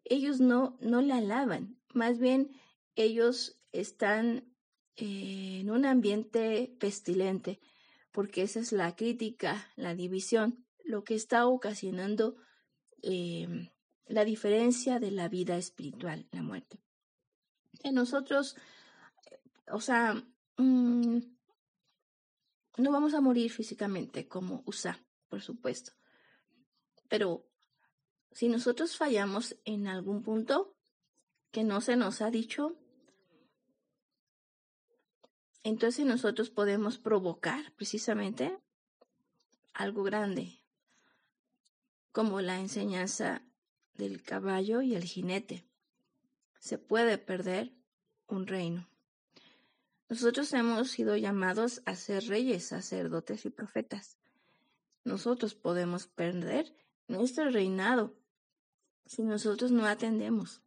[0.05, 2.51] ellos no, no le alaban, más bien
[2.97, 4.55] ellos están
[4.97, 7.61] eh, en un ambiente pestilente,
[8.12, 12.36] porque esa es la crítica, la división, lo que está ocasionando
[13.03, 13.70] em,
[14.07, 16.80] la diferencia de la vida espiritual, la muerte.
[17.82, 18.57] En nosotros,
[19.70, 20.14] o sea,
[20.57, 21.18] mm,
[22.76, 25.93] no vamos a morir físicamente como USA, por supuesto,
[27.09, 27.47] pero
[28.32, 30.76] si nosotros fallamos en algún punto,
[31.51, 32.77] que no se nos ha dicho,
[35.63, 38.59] entonces nosotros podemos provocar precisamente
[39.75, 40.59] algo grande,
[42.13, 43.43] como la enseñanza
[43.95, 45.67] del caballo y el jinete.
[46.59, 47.73] Se puede perder
[48.27, 48.89] un reino.
[50.09, 54.19] Nosotros hemos sido llamados a ser reyes, sacerdotes y profetas.
[55.05, 56.75] Nosotros podemos perder
[57.07, 58.17] nuestro reinado
[59.07, 60.63] si nosotros no atendemos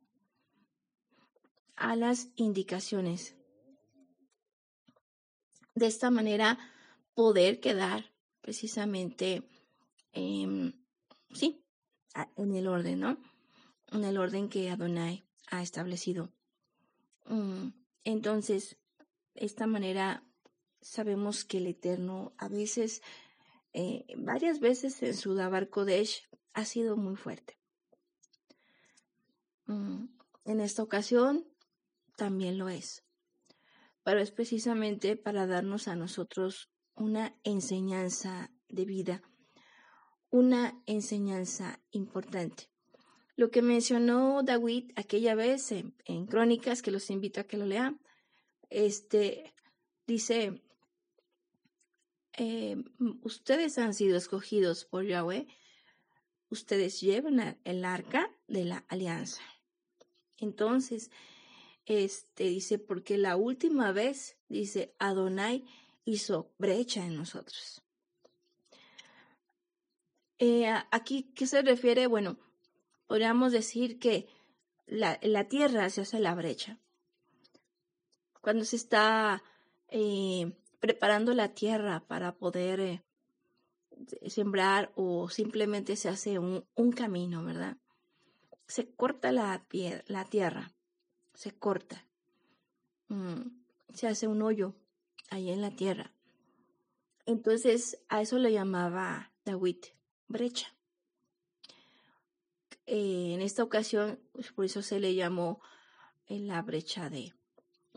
[1.76, 3.36] a las indicaciones.
[5.76, 6.59] de esta manera
[7.15, 9.43] poder quedar precisamente,
[10.13, 11.65] sí,
[12.38, 13.17] en el orden, ¿no?
[13.91, 16.32] En el orden que Adonai ha establecido.
[17.26, 17.69] Mm,
[18.03, 18.78] entonces,
[19.34, 20.24] de esta manera
[20.82, 23.01] sabemos que el Eterno a veces,
[23.74, 27.57] eh, varias veces en su Dabar Kodesh ha sido muy fuerte.
[29.65, 30.07] Mm,
[30.45, 31.47] en esta ocasión
[32.24, 33.03] también lo es.
[34.05, 39.21] Pero es precisamente para darnos a nosotros una enseñanza de vida,
[40.30, 42.69] una enseñanza importante.
[43.36, 47.99] Lo que mencionó David aquella vez en, Crónicas, que los invito a que lo lean,
[48.69, 49.53] este,
[50.07, 50.63] dice,
[52.38, 52.78] eh,
[53.21, 55.45] ustedes han sido escogidos por Yahweh,
[56.47, 59.41] ustedes llevan el arca de la alianza.
[60.38, 61.11] Entonces,
[61.86, 65.66] este dice, porque la última vez, dice, Adonai
[66.06, 67.82] hizo brecha en nosotros.
[70.40, 72.08] Eh, aquí, ¿qué se refiere?
[72.08, 72.38] Bueno,
[73.08, 74.28] podríamos decir que
[74.86, 76.80] la, la tierra se hace la brecha.
[78.42, 79.44] Cuando se está
[79.88, 83.04] eh, preparando la tierra para poder eh,
[84.28, 87.78] sembrar o simplemente se hace un, un camino, ¿verdad?
[88.68, 89.66] Se corta la,
[90.08, 90.72] la tierra,
[91.34, 92.08] se corta,
[93.08, 93.42] mm,
[93.94, 94.76] se hace un hoyo
[95.30, 96.14] ahí en la tierra.
[97.26, 99.78] Entonces a eso lo llamaba David
[100.28, 100.68] brecha.
[102.86, 105.62] Eh, en esta ocasión, pues, por eso se le llamó
[106.26, 107.34] en la brecha de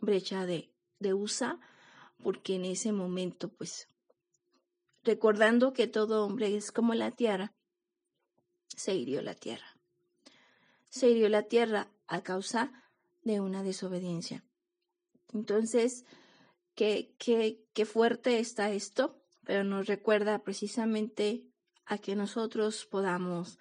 [0.01, 1.59] brecha de, de USA,
[2.23, 3.89] porque en ese momento, pues,
[5.03, 7.55] recordando que todo hombre es como la tierra,
[8.69, 9.77] se hirió la tierra.
[10.91, 12.86] Se hirió la tierra a causa
[13.27, 14.43] de una desobediencia.
[15.35, 16.05] Entonces,
[16.75, 21.45] qué, qué, qué fuerte está esto, pero nos recuerda precisamente
[21.85, 23.59] a que nosotros podamos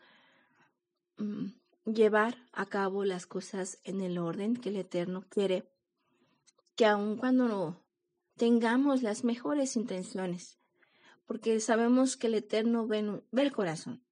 [1.17, 1.53] Mm,
[1.85, 5.71] llevar a cabo las cosas en el orden que el Eterno quiere,
[6.75, 7.85] que aun cuando no
[8.35, 10.59] tengamos las mejores intenciones,
[11.25, 14.04] porque sabemos que el Eterno ve, el corazón.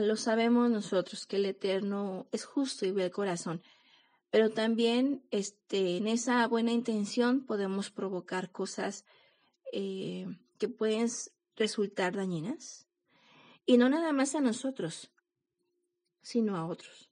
[0.00, 3.62] Lo sabemos nosotros que el Eterno es justo y ve el corazón,
[4.30, 9.06] pero también este, en esa buena intención podemos provocar cosas
[9.72, 10.26] eh,
[10.58, 11.08] que pueden
[11.56, 12.86] resultar dañinas
[13.64, 15.10] y no nada más a nosotros,
[16.22, 17.08] sino a otros.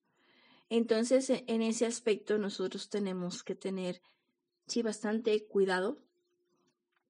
[0.69, 4.03] Entonces, e, en ese aspecto nosotros tenemos que tener,
[4.67, 5.99] sí, bastante cuidado,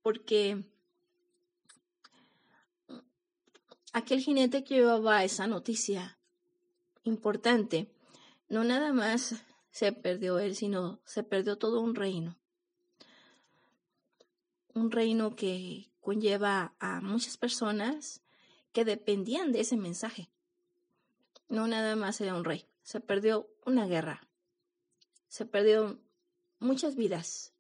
[0.03, 0.65] porque
[3.97, 6.19] aquel jinete que llevaba esa noticia
[7.05, 7.91] importante,
[8.51, 9.37] no nada más
[9.71, 12.37] se perdió él, sino se perdió todo un reino.
[14.75, 18.21] Un reino que conlleva a muchas personas
[18.73, 20.29] que dependían de ese mensaje.
[21.49, 24.29] No nada más era un rey, se perdió una guerra,
[25.29, 25.99] se perdió
[26.59, 27.55] muchas vidas.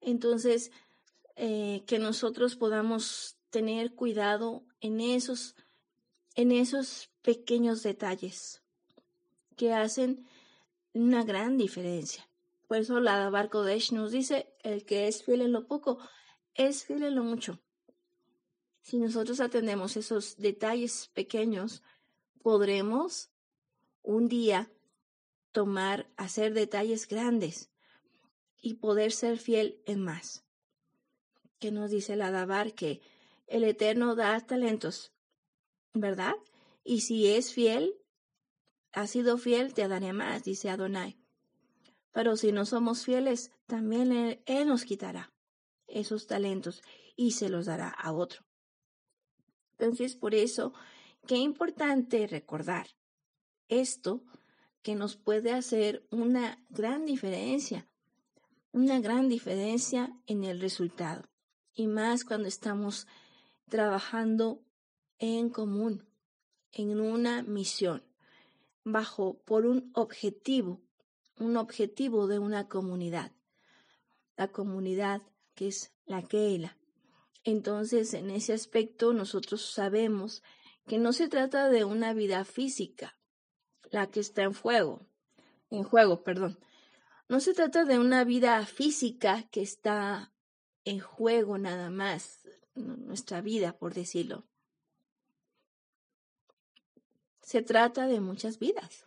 [0.00, 0.70] Entonces,
[1.34, 5.54] eh, que nosotros podamos tener cuidado en esos,
[6.34, 8.62] en esos pequeños detalles
[9.56, 10.26] que hacen
[10.94, 12.28] una gran diferencia.
[12.66, 15.98] Por eso la Barco Desh nos dice, el que es fiel en lo poco,
[16.54, 17.60] es fiel en lo mucho.
[18.80, 21.82] Si nosotros atendemos esos detalles pequeños,
[22.42, 23.30] podremos
[24.02, 24.72] un día
[25.52, 27.70] tomar, hacer detalles grandes
[28.62, 30.44] y poder ser fiel en más.
[31.58, 33.02] Que nos dice la Dabar que
[33.50, 35.12] el Eterno da talentos,
[35.92, 36.34] ¿verdad?
[36.84, 37.96] Y si es fiel,
[38.92, 41.18] ha sido fiel, te daré más, dice Adonai.
[42.12, 45.32] Pero si no somos fieles, también él nos quitará
[45.88, 46.82] esos talentos
[47.16, 48.46] y se los dará a otro.
[49.72, 50.72] Entonces, por eso,
[51.26, 52.86] qué importante recordar
[53.68, 54.22] esto
[54.82, 57.88] que nos puede hacer una gran diferencia,
[58.70, 61.28] una gran diferencia en el resultado.
[61.74, 63.08] Y más cuando estamos
[63.70, 64.62] trabajando
[65.18, 66.06] en común,
[66.72, 68.04] en una misión,
[68.84, 70.82] bajo por un objetivo,
[71.38, 73.32] un objetivo de una comunidad.
[74.36, 75.22] La comunidad
[75.54, 76.76] que es la Keila,
[77.44, 80.42] entonces, en ese aspecto, nosotros sabemos
[80.86, 83.16] que no se trata de una vida física,
[83.90, 85.06] la que está en fuego,
[85.70, 86.58] en juego, perdón.
[87.28, 90.32] No se trata de una vida física que está
[90.84, 92.39] en juego nada más,
[92.80, 94.44] nuestra vida, por decirlo.
[97.42, 99.06] Se trata de muchas vidas.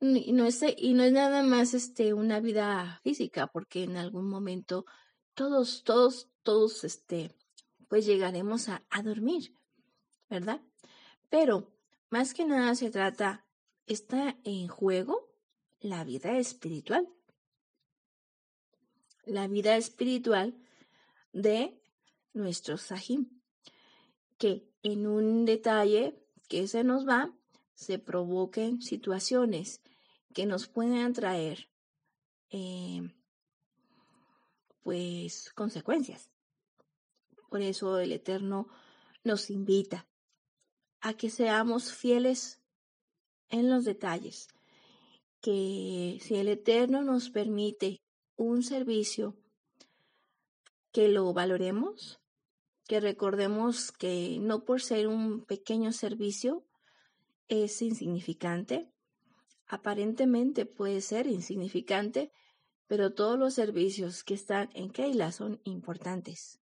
[0.00, 4.28] y no es, y no es nada más este, una vida física, porque en algún
[4.28, 4.84] momento
[5.34, 7.34] todos, todos, todos, este,
[7.88, 9.54] pues llegaremos a, a dormir,
[10.28, 10.60] ¿verdad?
[11.30, 11.72] Pero
[12.10, 13.46] más que nada se trata,
[13.86, 15.30] está en juego
[15.80, 17.08] la vida espiritual.
[19.24, 20.54] La vida espiritual
[21.32, 21.80] de
[22.32, 23.40] nuestro Sahim,
[24.38, 26.18] que en un detalle
[26.48, 27.32] que se nos va,
[27.74, 29.80] se provoquen situaciones
[30.34, 31.68] que nos pueden traer
[32.50, 33.02] eh,
[34.82, 36.30] pues consecuencias.
[37.48, 38.68] Por eso el Eterno
[39.24, 40.06] nos invita
[41.00, 42.60] a que seamos fieles
[43.48, 44.48] en los detalles,
[45.40, 48.00] que si el Eterno nos permite
[48.36, 49.36] un servicio,
[50.92, 52.20] que lo valoremos,
[52.86, 56.64] que recordemos que no por ser un pequeño servicio
[57.48, 58.92] es insignificante,
[59.66, 62.30] aparentemente puede ser insignificante,
[62.86, 66.60] pero todos los servicios que están en Keila son importantes.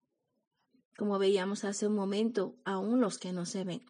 [0.98, 3.86] Como veíamos hace un momento, aún los que no se ven.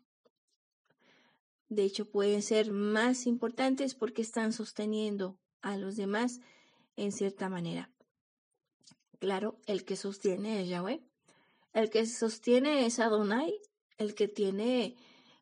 [1.69, 6.39] De hecho, pueden ser más importantes porque están sosteniendo a los demás
[6.95, 7.91] en cierta manera.
[9.19, 11.01] Claro, el que sostiene es Yahweh.
[11.73, 13.59] El que sostiene es Adonai,
[13.97, 14.95] el que tiene,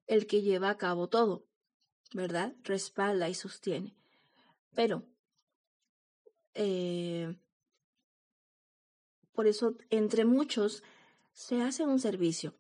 [0.08, 1.46] el que lleva a cabo todo.
[2.16, 2.56] ¿verdad?
[2.64, 3.94] Respalda y sostiene.
[4.74, 5.04] Pero,
[6.54, 7.36] eh,
[9.34, 10.82] por eso, entre muchos,
[11.34, 12.56] se hace un servicio.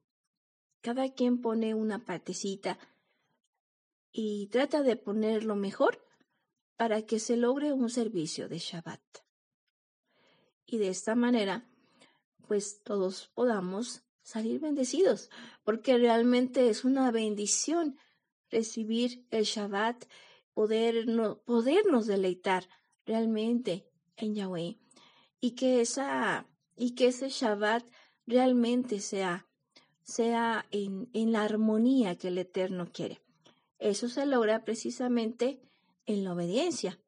[0.81, 2.77] Cada quien pone una partecita
[4.11, 6.05] y trata de poner lo mejor
[6.75, 9.24] para que se logre un servicio de Shabbat.
[10.65, 11.67] Y de esta manera,
[12.47, 15.29] pues todos podamos salir bendecidos,
[15.63, 17.97] porque realmente es una bendición
[18.49, 20.05] recibir el Shabbat,
[20.53, 22.67] podernos, podernos deleitar
[23.05, 23.87] realmente
[24.17, 24.79] en Yahweh
[25.41, 27.85] y que esa y que ese Shabbat
[28.25, 29.47] realmente sea
[30.01, 33.21] sea en, en la armonía que el Eterno quiere.
[33.79, 35.61] Eso se logra precisamente
[36.05, 36.99] en la obediencia,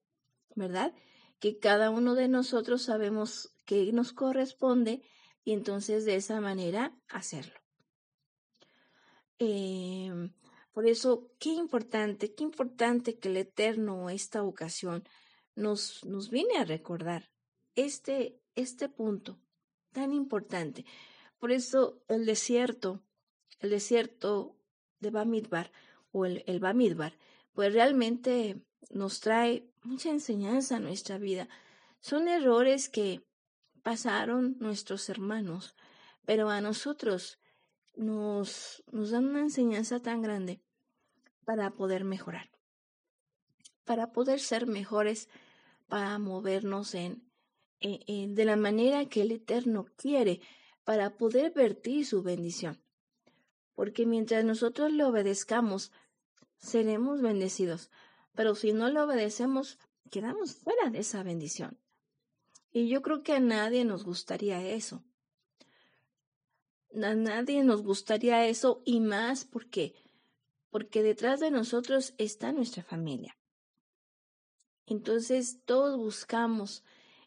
[0.55, 0.93] ¿verdad?
[1.39, 5.01] Que cada uno de nosotros sabemos que nos corresponde
[5.43, 7.59] y entonces de esa manera hacerlo.
[9.39, 10.31] Eh,
[10.71, 15.03] por eso, qué importante, qué importante que el Eterno esta ocasión
[15.55, 17.31] nos, nos viene a recordar
[17.75, 19.39] este, este punto
[19.91, 20.85] tan importante.
[21.39, 23.01] Por eso el desierto,
[23.59, 24.55] el desierto
[24.99, 25.71] de Bamidbar
[26.11, 27.17] o el, el Bamidbar,
[27.53, 31.47] pues realmente nos trae mucha enseñanza a nuestra vida.
[31.99, 33.23] Son errores que
[33.83, 35.75] pasaron nuestros hermanos,
[36.25, 37.39] pero a nosotros
[37.95, 40.61] nos, nos dan una enseñanza tan grande
[41.45, 42.49] para poder mejorar,
[43.85, 45.29] para poder ser mejores,
[45.87, 47.23] para movernos en,
[47.79, 50.41] de la manera que el Eterno quiere,
[50.83, 52.81] para poder vertir su bendición.
[53.75, 55.91] Porque mientras nosotros le obedezcamos,
[56.57, 57.89] seremos bendecidos,
[58.37, 59.79] pero si no le obedecemos,
[60.11, 61.79] quedamos fuera de esa bendición.
[62.71, 65.03] Y yo creo que a nadie nos gustaría eso.
[66.93, 69.95] A nadie nos gustaría eso y más porque
[70.69, 73.35] porque detrás de nosotros está nuestra familia.
[74.85, 76.83] Entonces todos buscamos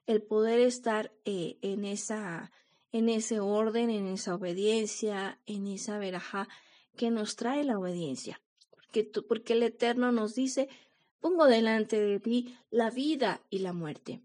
[0.07, 2.53] el poder estar eh, en esa
[2.93, 6.49] en ese orden, en esa obediencia, en esa veraja
[6.97, 8.41] que nos trae la obediencia.
[8.71, 10.69] Porque, porque el Eterno nos dice,
[11.21, 14.23] pongo delante de ti la vida y la muerte.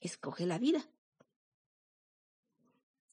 [0.00, 0.86] Escoge la vida.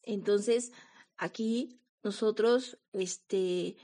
[0.03, 0.71] Entonces,
[1.17, 3.77] aquí nosotros, este,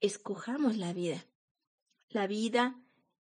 [0.00, 1.26] escojamos la vida.
[2.10, 2.80] La vida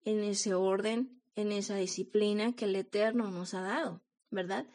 [0.02, 4.66] en ese orden, en esa disciplina que el Eterno nos ha dado, ¿verdad?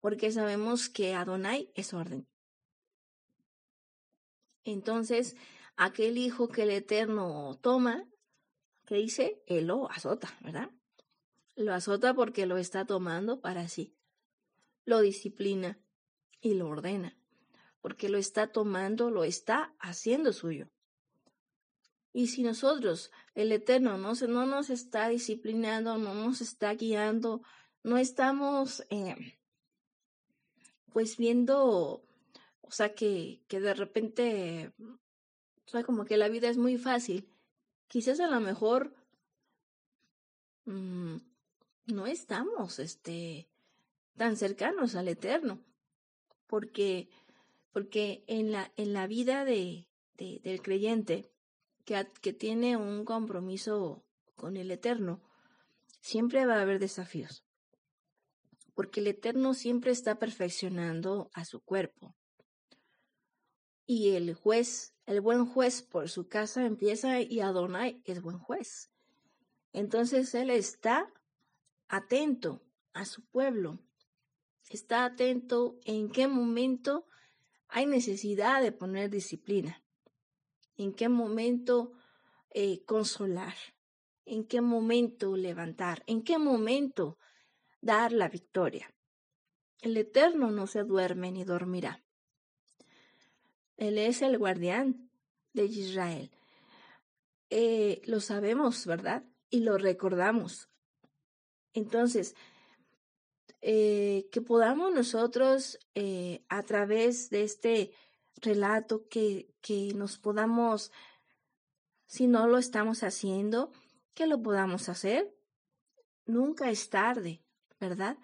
[0.00, 2.26] Porque sabemos que Adonai es orden.
[4.64, 5.36] Entonces,
[5.76, 8.08] aquel hijo que el Eterno toma,
[8.86, 9.42] ¿qué dice?
[9.46, 10.70] Él lo azota, ¿verdad?
[11.54, 13.94] Lo azota porque lo está tomando para sí.
[14.84, 15.78] Lo disciplina
[16.40, 17.16] y lo ordena,
[17.80, 20.70] porque lo está tomando, lo está haciendo suyo.
[22.12, 27.42] Y si nosotros, el Eterno, no, no nos está disciplinando, no nos está guiando,
[27.82, 29.38] no estamos eh,
[30.92, 32.04] pues viendo,
[32.60, 37.31] o sea, que, que de repente, o sea, como que la vida es muy fácil,
[37.92, 38.96] quizás a lo mejor
[40.64, 41.16] mm,
[41.88, 43.50] no estamos este,
[44.16, 45.62] tan cercanos al Eterno,
[46.46, 47.10] porque,
[47.70, 51.30] porque en, la, en la vida de, de, del creyente,
[51.84, 54.02] que, tiene un compromiso
[54.36, 55.20] con el Eterno,
[56.00, 57.44] siempre va a haber desafíos,
[58.72, 62.16] porque el Eterno siempre está perfeccionando a su cuerpo.
[63.84, 68.90] Y el juez, el buen juez por su casa empieza y Adonai es buen juez.
[69.72, 71.12] Entonces él está
[71.88, 73.78] atento a su pueblo,
[74.68, 77.06] está atento en qué momento
[77.68, 79.82] hay necesidad de poner disciplina,
[80.76, 81.92] en qué momento
[82.50, 83.54] eh, consolar,
[84.26, 87.18] en qué momento levantar, en qué momento
[87.80, 88.92] dar la victoria.
[89.80, 92.01] El Eterno no se duerme ni dormirá.
[93.76, 95.10] Él es el guardián
[95.52, 96.30] de Israel.
[97.50, 99.24] Eh, lo sabemos, ¿verdad?
[99.50, 100.68] Y lo recordamos.
[101.74, 102.34] Entonces,
[103.60, 107.92] eh, que podamos nosotros, eh, a través de este
[108.36, 110.90] relato, que, que nos podamos,
[112.06, 113.72] si no lo estamos haciendo,
[114.14, 115.34] que lo podamos hacer.
[116.26, 117.42] Nunca es tarde,
[117.78, 118.16] ¿verdad?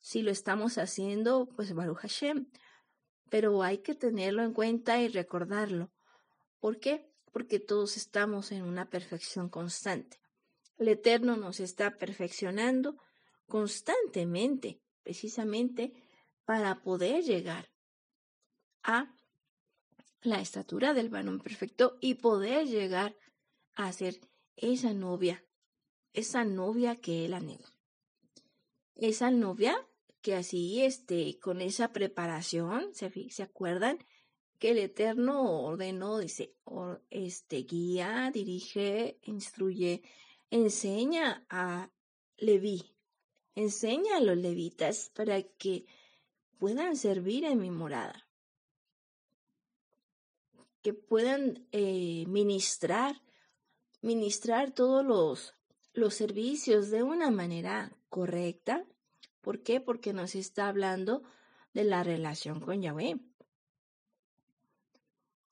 [0.00, 2.50] Si lo estamos haciendo, pues Baruch Hashem.
[3.30, 5.90] Pero hay que tenerlo en cuenta y recordarlo.
[6.58, 7.10] ¿Por qué?
[7.32, 10.20] Porque todos estamos en una perfección constante.
[10.76, 12.96] El Eterno nos está perfeccionando
[13.46, 15.92] constantemente, precisamente
[16.44, 17.70] para poder llegar
[18.82, 19.14] a
[20.22, 23.16] la estatura del varón perfecto y poder llegar
[23.74, 24.20] a ser
[24.56, 25.44] esa novia,
[26.12, 27.68] esa novia que él anhela.
[28.94, 29.86] Esa novia
[30.22, 33.98] que así, este, con esa preparación, ¿se, se acuerdan?
[34.58, 36.54] Que el Eterno ordenó, dice,
[37.10, 40.02] este, guía, dirige, instruye,
[40.50, 41.90] enseña a
[42.36, 42.94] Leví,
[43.54, 45.86] enseña a los levitas para que
[46.58, 48.28] puedan servir en mi morada,
[50.82, 53.20] que puedan eh, ministrar,
[54.00, 55.54] ministrar todos los,
[55.92, 58.86] los servicios de una manera correcta.
[59.40, 59.80] ¿Por qué?
[59.80, 61.22] Porque nos está hablando
[61.72, 63.20] de la relación con Yahweh.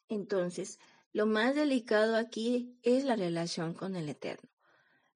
[0.08, 0.78] Entonces,
[1.12, 4.48] lo más delicado aquí es la relación con el Eterno.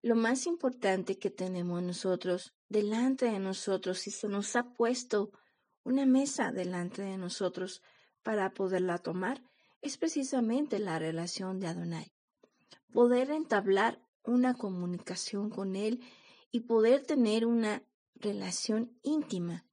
[0.02, 5.30] Lo más importante que tenemos nosotros delante de nosotros, si se nos ha puesto
[5.84, 7.82] una mesa delante de nosotros
[8.22, 9.42] para poderla tomar,
[9.80, 12.12] es precisamente la relación de Adonai.
[12.92, 16.00] Poder entablar una comunicación con Él
[16.50, 17.82] y poder tener una
[18.22, 19.66] relación íntima,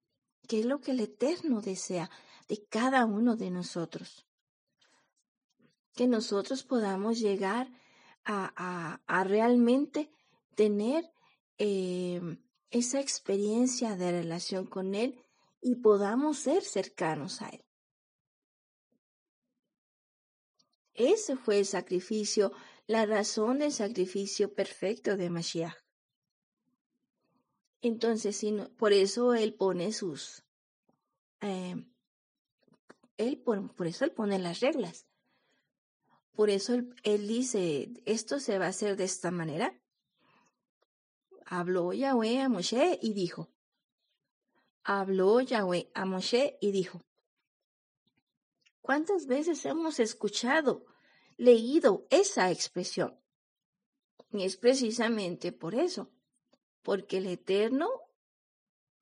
[0.48, 2.10] que es lo que el Eterno desea
[2.48, 4.26] de cada uno de nosotros.
[5.94, 7.72] Que nosotros podamos llegar
[8.26, 10.12] a, realmente
[10.56, 11.10] tener
[11.58, 12.22] eh,
[12.70, 15.24] esa experiencia de relación con Él
[15.62, 17.64] y podamos ser cercanos a Él.
[20.94, 22.52] Ese fue el sacrificio,
[22.86, 25.89] la razón del sacrificio perfecto de Mashiach.
[27.82, 28.44] Entonces,
[28.78, 30.44] por eso Él pone sus...
[31.42, 31.76] Eh,
[33.18, 35.06] él, por, por, eso Él pone las reglas.
[36.34, 39.78] Por eso él, él dice, esto se va a hacer de esta manera
[41.50, 43.50] habló Yahweh a Moshe y dijo,
[44.84, 47.02] habló Yahweh a Moshe y dijo,
[48.82, 50.86] ¿cuántas veces hemos escuchado,
[51.38, 53.20] leído esa expresión?
[54.32, 56.12] Y es precisamente por eso,
[56.84, 57.90] porque el Eterno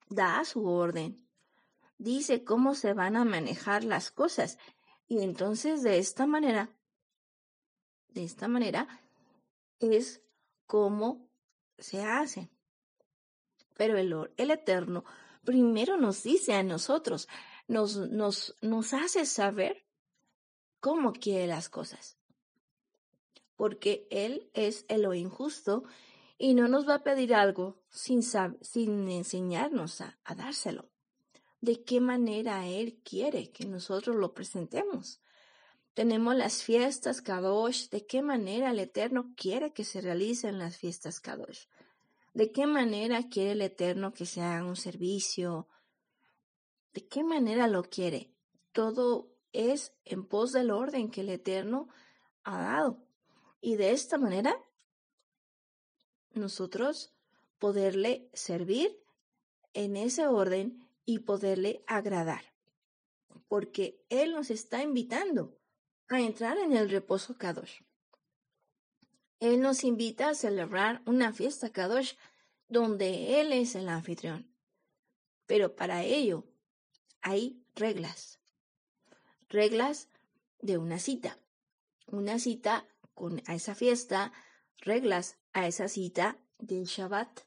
[0.08, 1.26] da su orden,
[1.98, 4.58] dice cómo se van a manejar las cosas,
[5.06, 6.70] y entonces de esta manera,
[8.08, 8.88] de esta manera,
[9.80, 10.22] es
[10.66, 11.28] como
[11.78, 12.50] se hace.
[13.76, 15.04] Pero el, el Eterno
[15.44, 17.28] primero nos dice a nosotros,
[17.68, 19.86] nos, nos, nos hace saber
[20.80, 22.18] cómo quiere las cosas.
[23.56, 25.84] Porque Él es el lo injusto
[26.38, 30.88] y no nos va a pedir algo sin, sin enseñarnos a, a dárselo.
[31.60, 35.20] De qué manera Él quiere que nosotros lo presentemos.
[35.94, 37.88] Tenemos las fiestas Kadosh.
[37.88, 41.66] ¿De qué manera el Eterno quiere que se realicen las fiestas Kadosh?
[42.34, 45.66] ¿De qué manera quiere el Eterno que se haga un servicio?
[46.92, 48.32] ¿De qué manera lo quiere?
[48.70, 51.88] Todo es en pos del orden que el Eterno
[52.44, 53.04] ha dado.
[53.60, 54.56] Y de esta manera,
[56.38, 57.12] nosotros
[57.58, 59.02] poderle servir
[59.74, 62.42] en ese orden y poderle agradar.
[63.48, 65.58] Porque Él nos está invitando
[66.08, 67.80] a entrar en el reposo Kadosh.
[69.40, 72.14] Él nos invita a celebrar una fiesta Kadosh
[72.68, 74.52] donde Él es el anfitrión.
[75.46, 76.44] Pero para ello
[77.22, 78.40] hay reglas.
[79.48, 80.08] Reglas
[80.60, 81.38] de una cita.
[82.06, 84.32] Una cita con a esa fiesta
[84.78, 87.40] reglas a esa cita del Shabbat.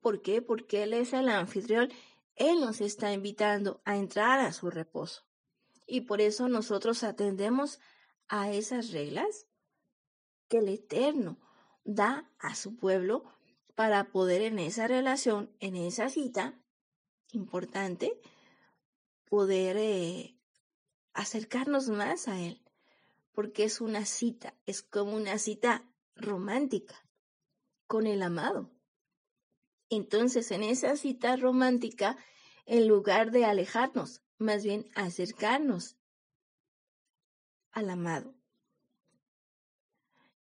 [0.00, 0.42] ¿Por qué?
[0.42, 1.90] Porque Él es el anfitrión.
[2.34, 5.26] Él nos está invitando a entrar a su reposo.
[5.86, 7.80] Y por eso nosotros atendemos
[8.28, 9.46] a esas reglas
[10.48, 11.38] que el Eterno
[11.84, 13.24] da a su pueblo
[13.74, 16.58] para poder en esa relación, en esa cita
[17.32, 18.20] importante,
[19.28, 20.38] poder eh,
[21.12, 22.63] acercarnos más a Él,
[23.34, 26.94] porque es una cita, es como una cita romántica
[27.86, 28.70] con el amado.
[29.90, 32.16] Entonces, en esa cita romántica,
[32.64, 35.96] en lugar de alejarnos, más bien acercarnos
[37.72, 38.34] al amado.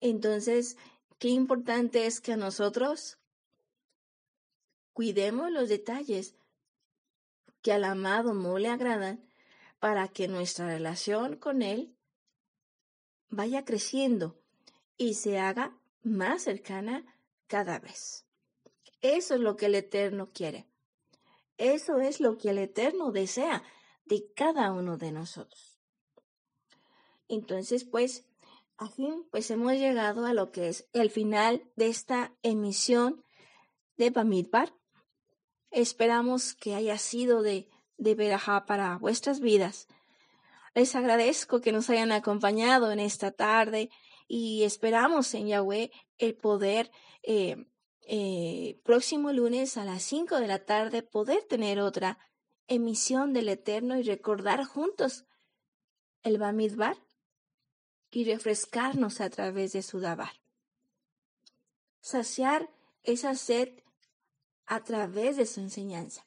[0.01, 0.77] Entonces,
[1.19, 3.19] qué importante es que nosotros
[4.93, 6.35] cuidemos los detalles
[7.63, 9.25] que al amado no le agradan
[9.79, 11.98] para que nuestra relación con él
[13.31, 14.39] vaya creciendo
[14.97, 17.05] y se haga más cercana
[17.47, 18.25] cada vez.
[19.01, 20.67] Eso es lo que el Eterno quiere.
[21.57, 23.63] Eso es lo que el Eterno desea
[24.05, 25.79] de cada uno de nosotros.
[27.29, 28.25] Entonces, pues,
[28.95, 33.25] fin, pues hemos llegado a lo que es el final de esta emisión
[33.97, 34.73] de Bamidbar.
[35.71, 37.69] Esperamos que haya sido de,
[37.99, 39.89] de verajá para vuestras vidas.
[40.79, 43.91] Les agradezco que nos hayan acompañado en esta tarde
[44.29, 46.93] y esperamos en Yahweh el poder
[47.25, 47.67] eh,
[48.07, 52.21] eh, próximo lunes a las 5 de la tarde poder tener otra
[52.69, 55.27] emisión del Eterno y recordar juntos
[56.23, 56.97] el Bamidbar
[58.13, 60.41] y refrescarnos a través de su Dabar.
[62.01, 62.71] Saciar
[63.03, 63.83] esa sed
[64.65, 66.25] a través de su enseñanza.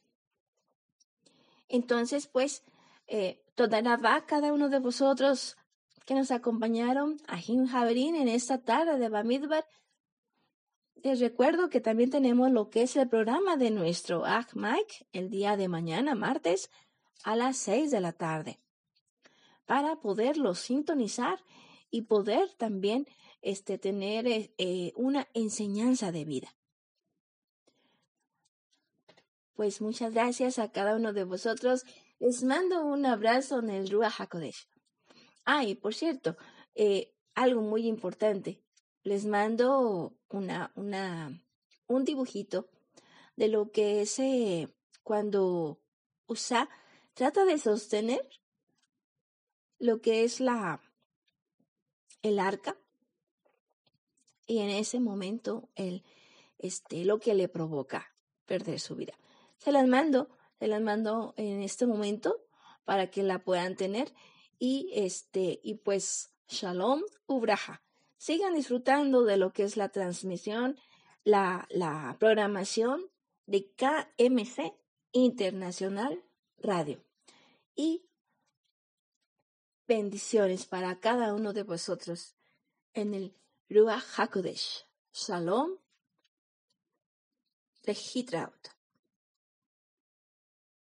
[1.70, 2.66] Entonces, pues,
[3.08, 5.58] eh, toda la va cada uno de vosotros
[6.06, 9.66] que nos acompañaron a Jim Javerín en esta tarde de Bamidbar.
[11.04, 14.48] Les recuerdo que también tenemos lo que es el programa de nuestro Ag
[15.14, 16.70] el día de mañana, martes,
[17.24, 18.60] a las seis de la tarde,
[19.66, 21.40] para poderlo sintonizar
[21.90, 23.08] y poder también
[23.42, 26.56] este, tener eh, eh, una enseñanza de vida.
[29.54, 31.86] Pues muchas gracias a cada uno de vosotros.
[32.22, 34.68] Les mando un abrazo en el Ruach HaKodesh.
[35.44, 36.38] Ah, y por cierto,
[36.76, 38.62] eh, algo muy importante.
[39.02, 41.44] Les mando una, una,
[41.88, 42.70] un dibujito
[43.36, 44.22] de lo que es
[45.02, 45.82] cuando
[46.28, 46.70] USA
[47.16, 48.30] trata de sostener
[49.80, 50.80] lo que es la,
[52.22, 52.78] el arca
[54.46, 56.04] y en ese momento el,
[56.60, 58.14] este, lo que le provoca
[58.46, 59.18] perder su vida.
[59.58, 60.30] Se las mando,
[60.62, 62.46] se las mando en este momento
[62.86, 64.14] para que la puedan tener
[64.60, 67.82] y este y pues shalom ubraja.
[68.18, 70.78] Sigan disfrutando de lo que es la transmisión,
[71.24, 73.10] la, la programación
[73.48, 74.76] de KMC
[75.14, 76.24] Internacional
[76.60, 77.04] Radio.
[77.74, 78.06] Y
[79.88, 82.36] bendiciones para cada uno de vosotros
[82.94, 83.36] en el
[83.68, 84.86] Ruach HaKodesh.
[85.12, 85.80] Shalom.
[87.82, 88.81] Lehitraut.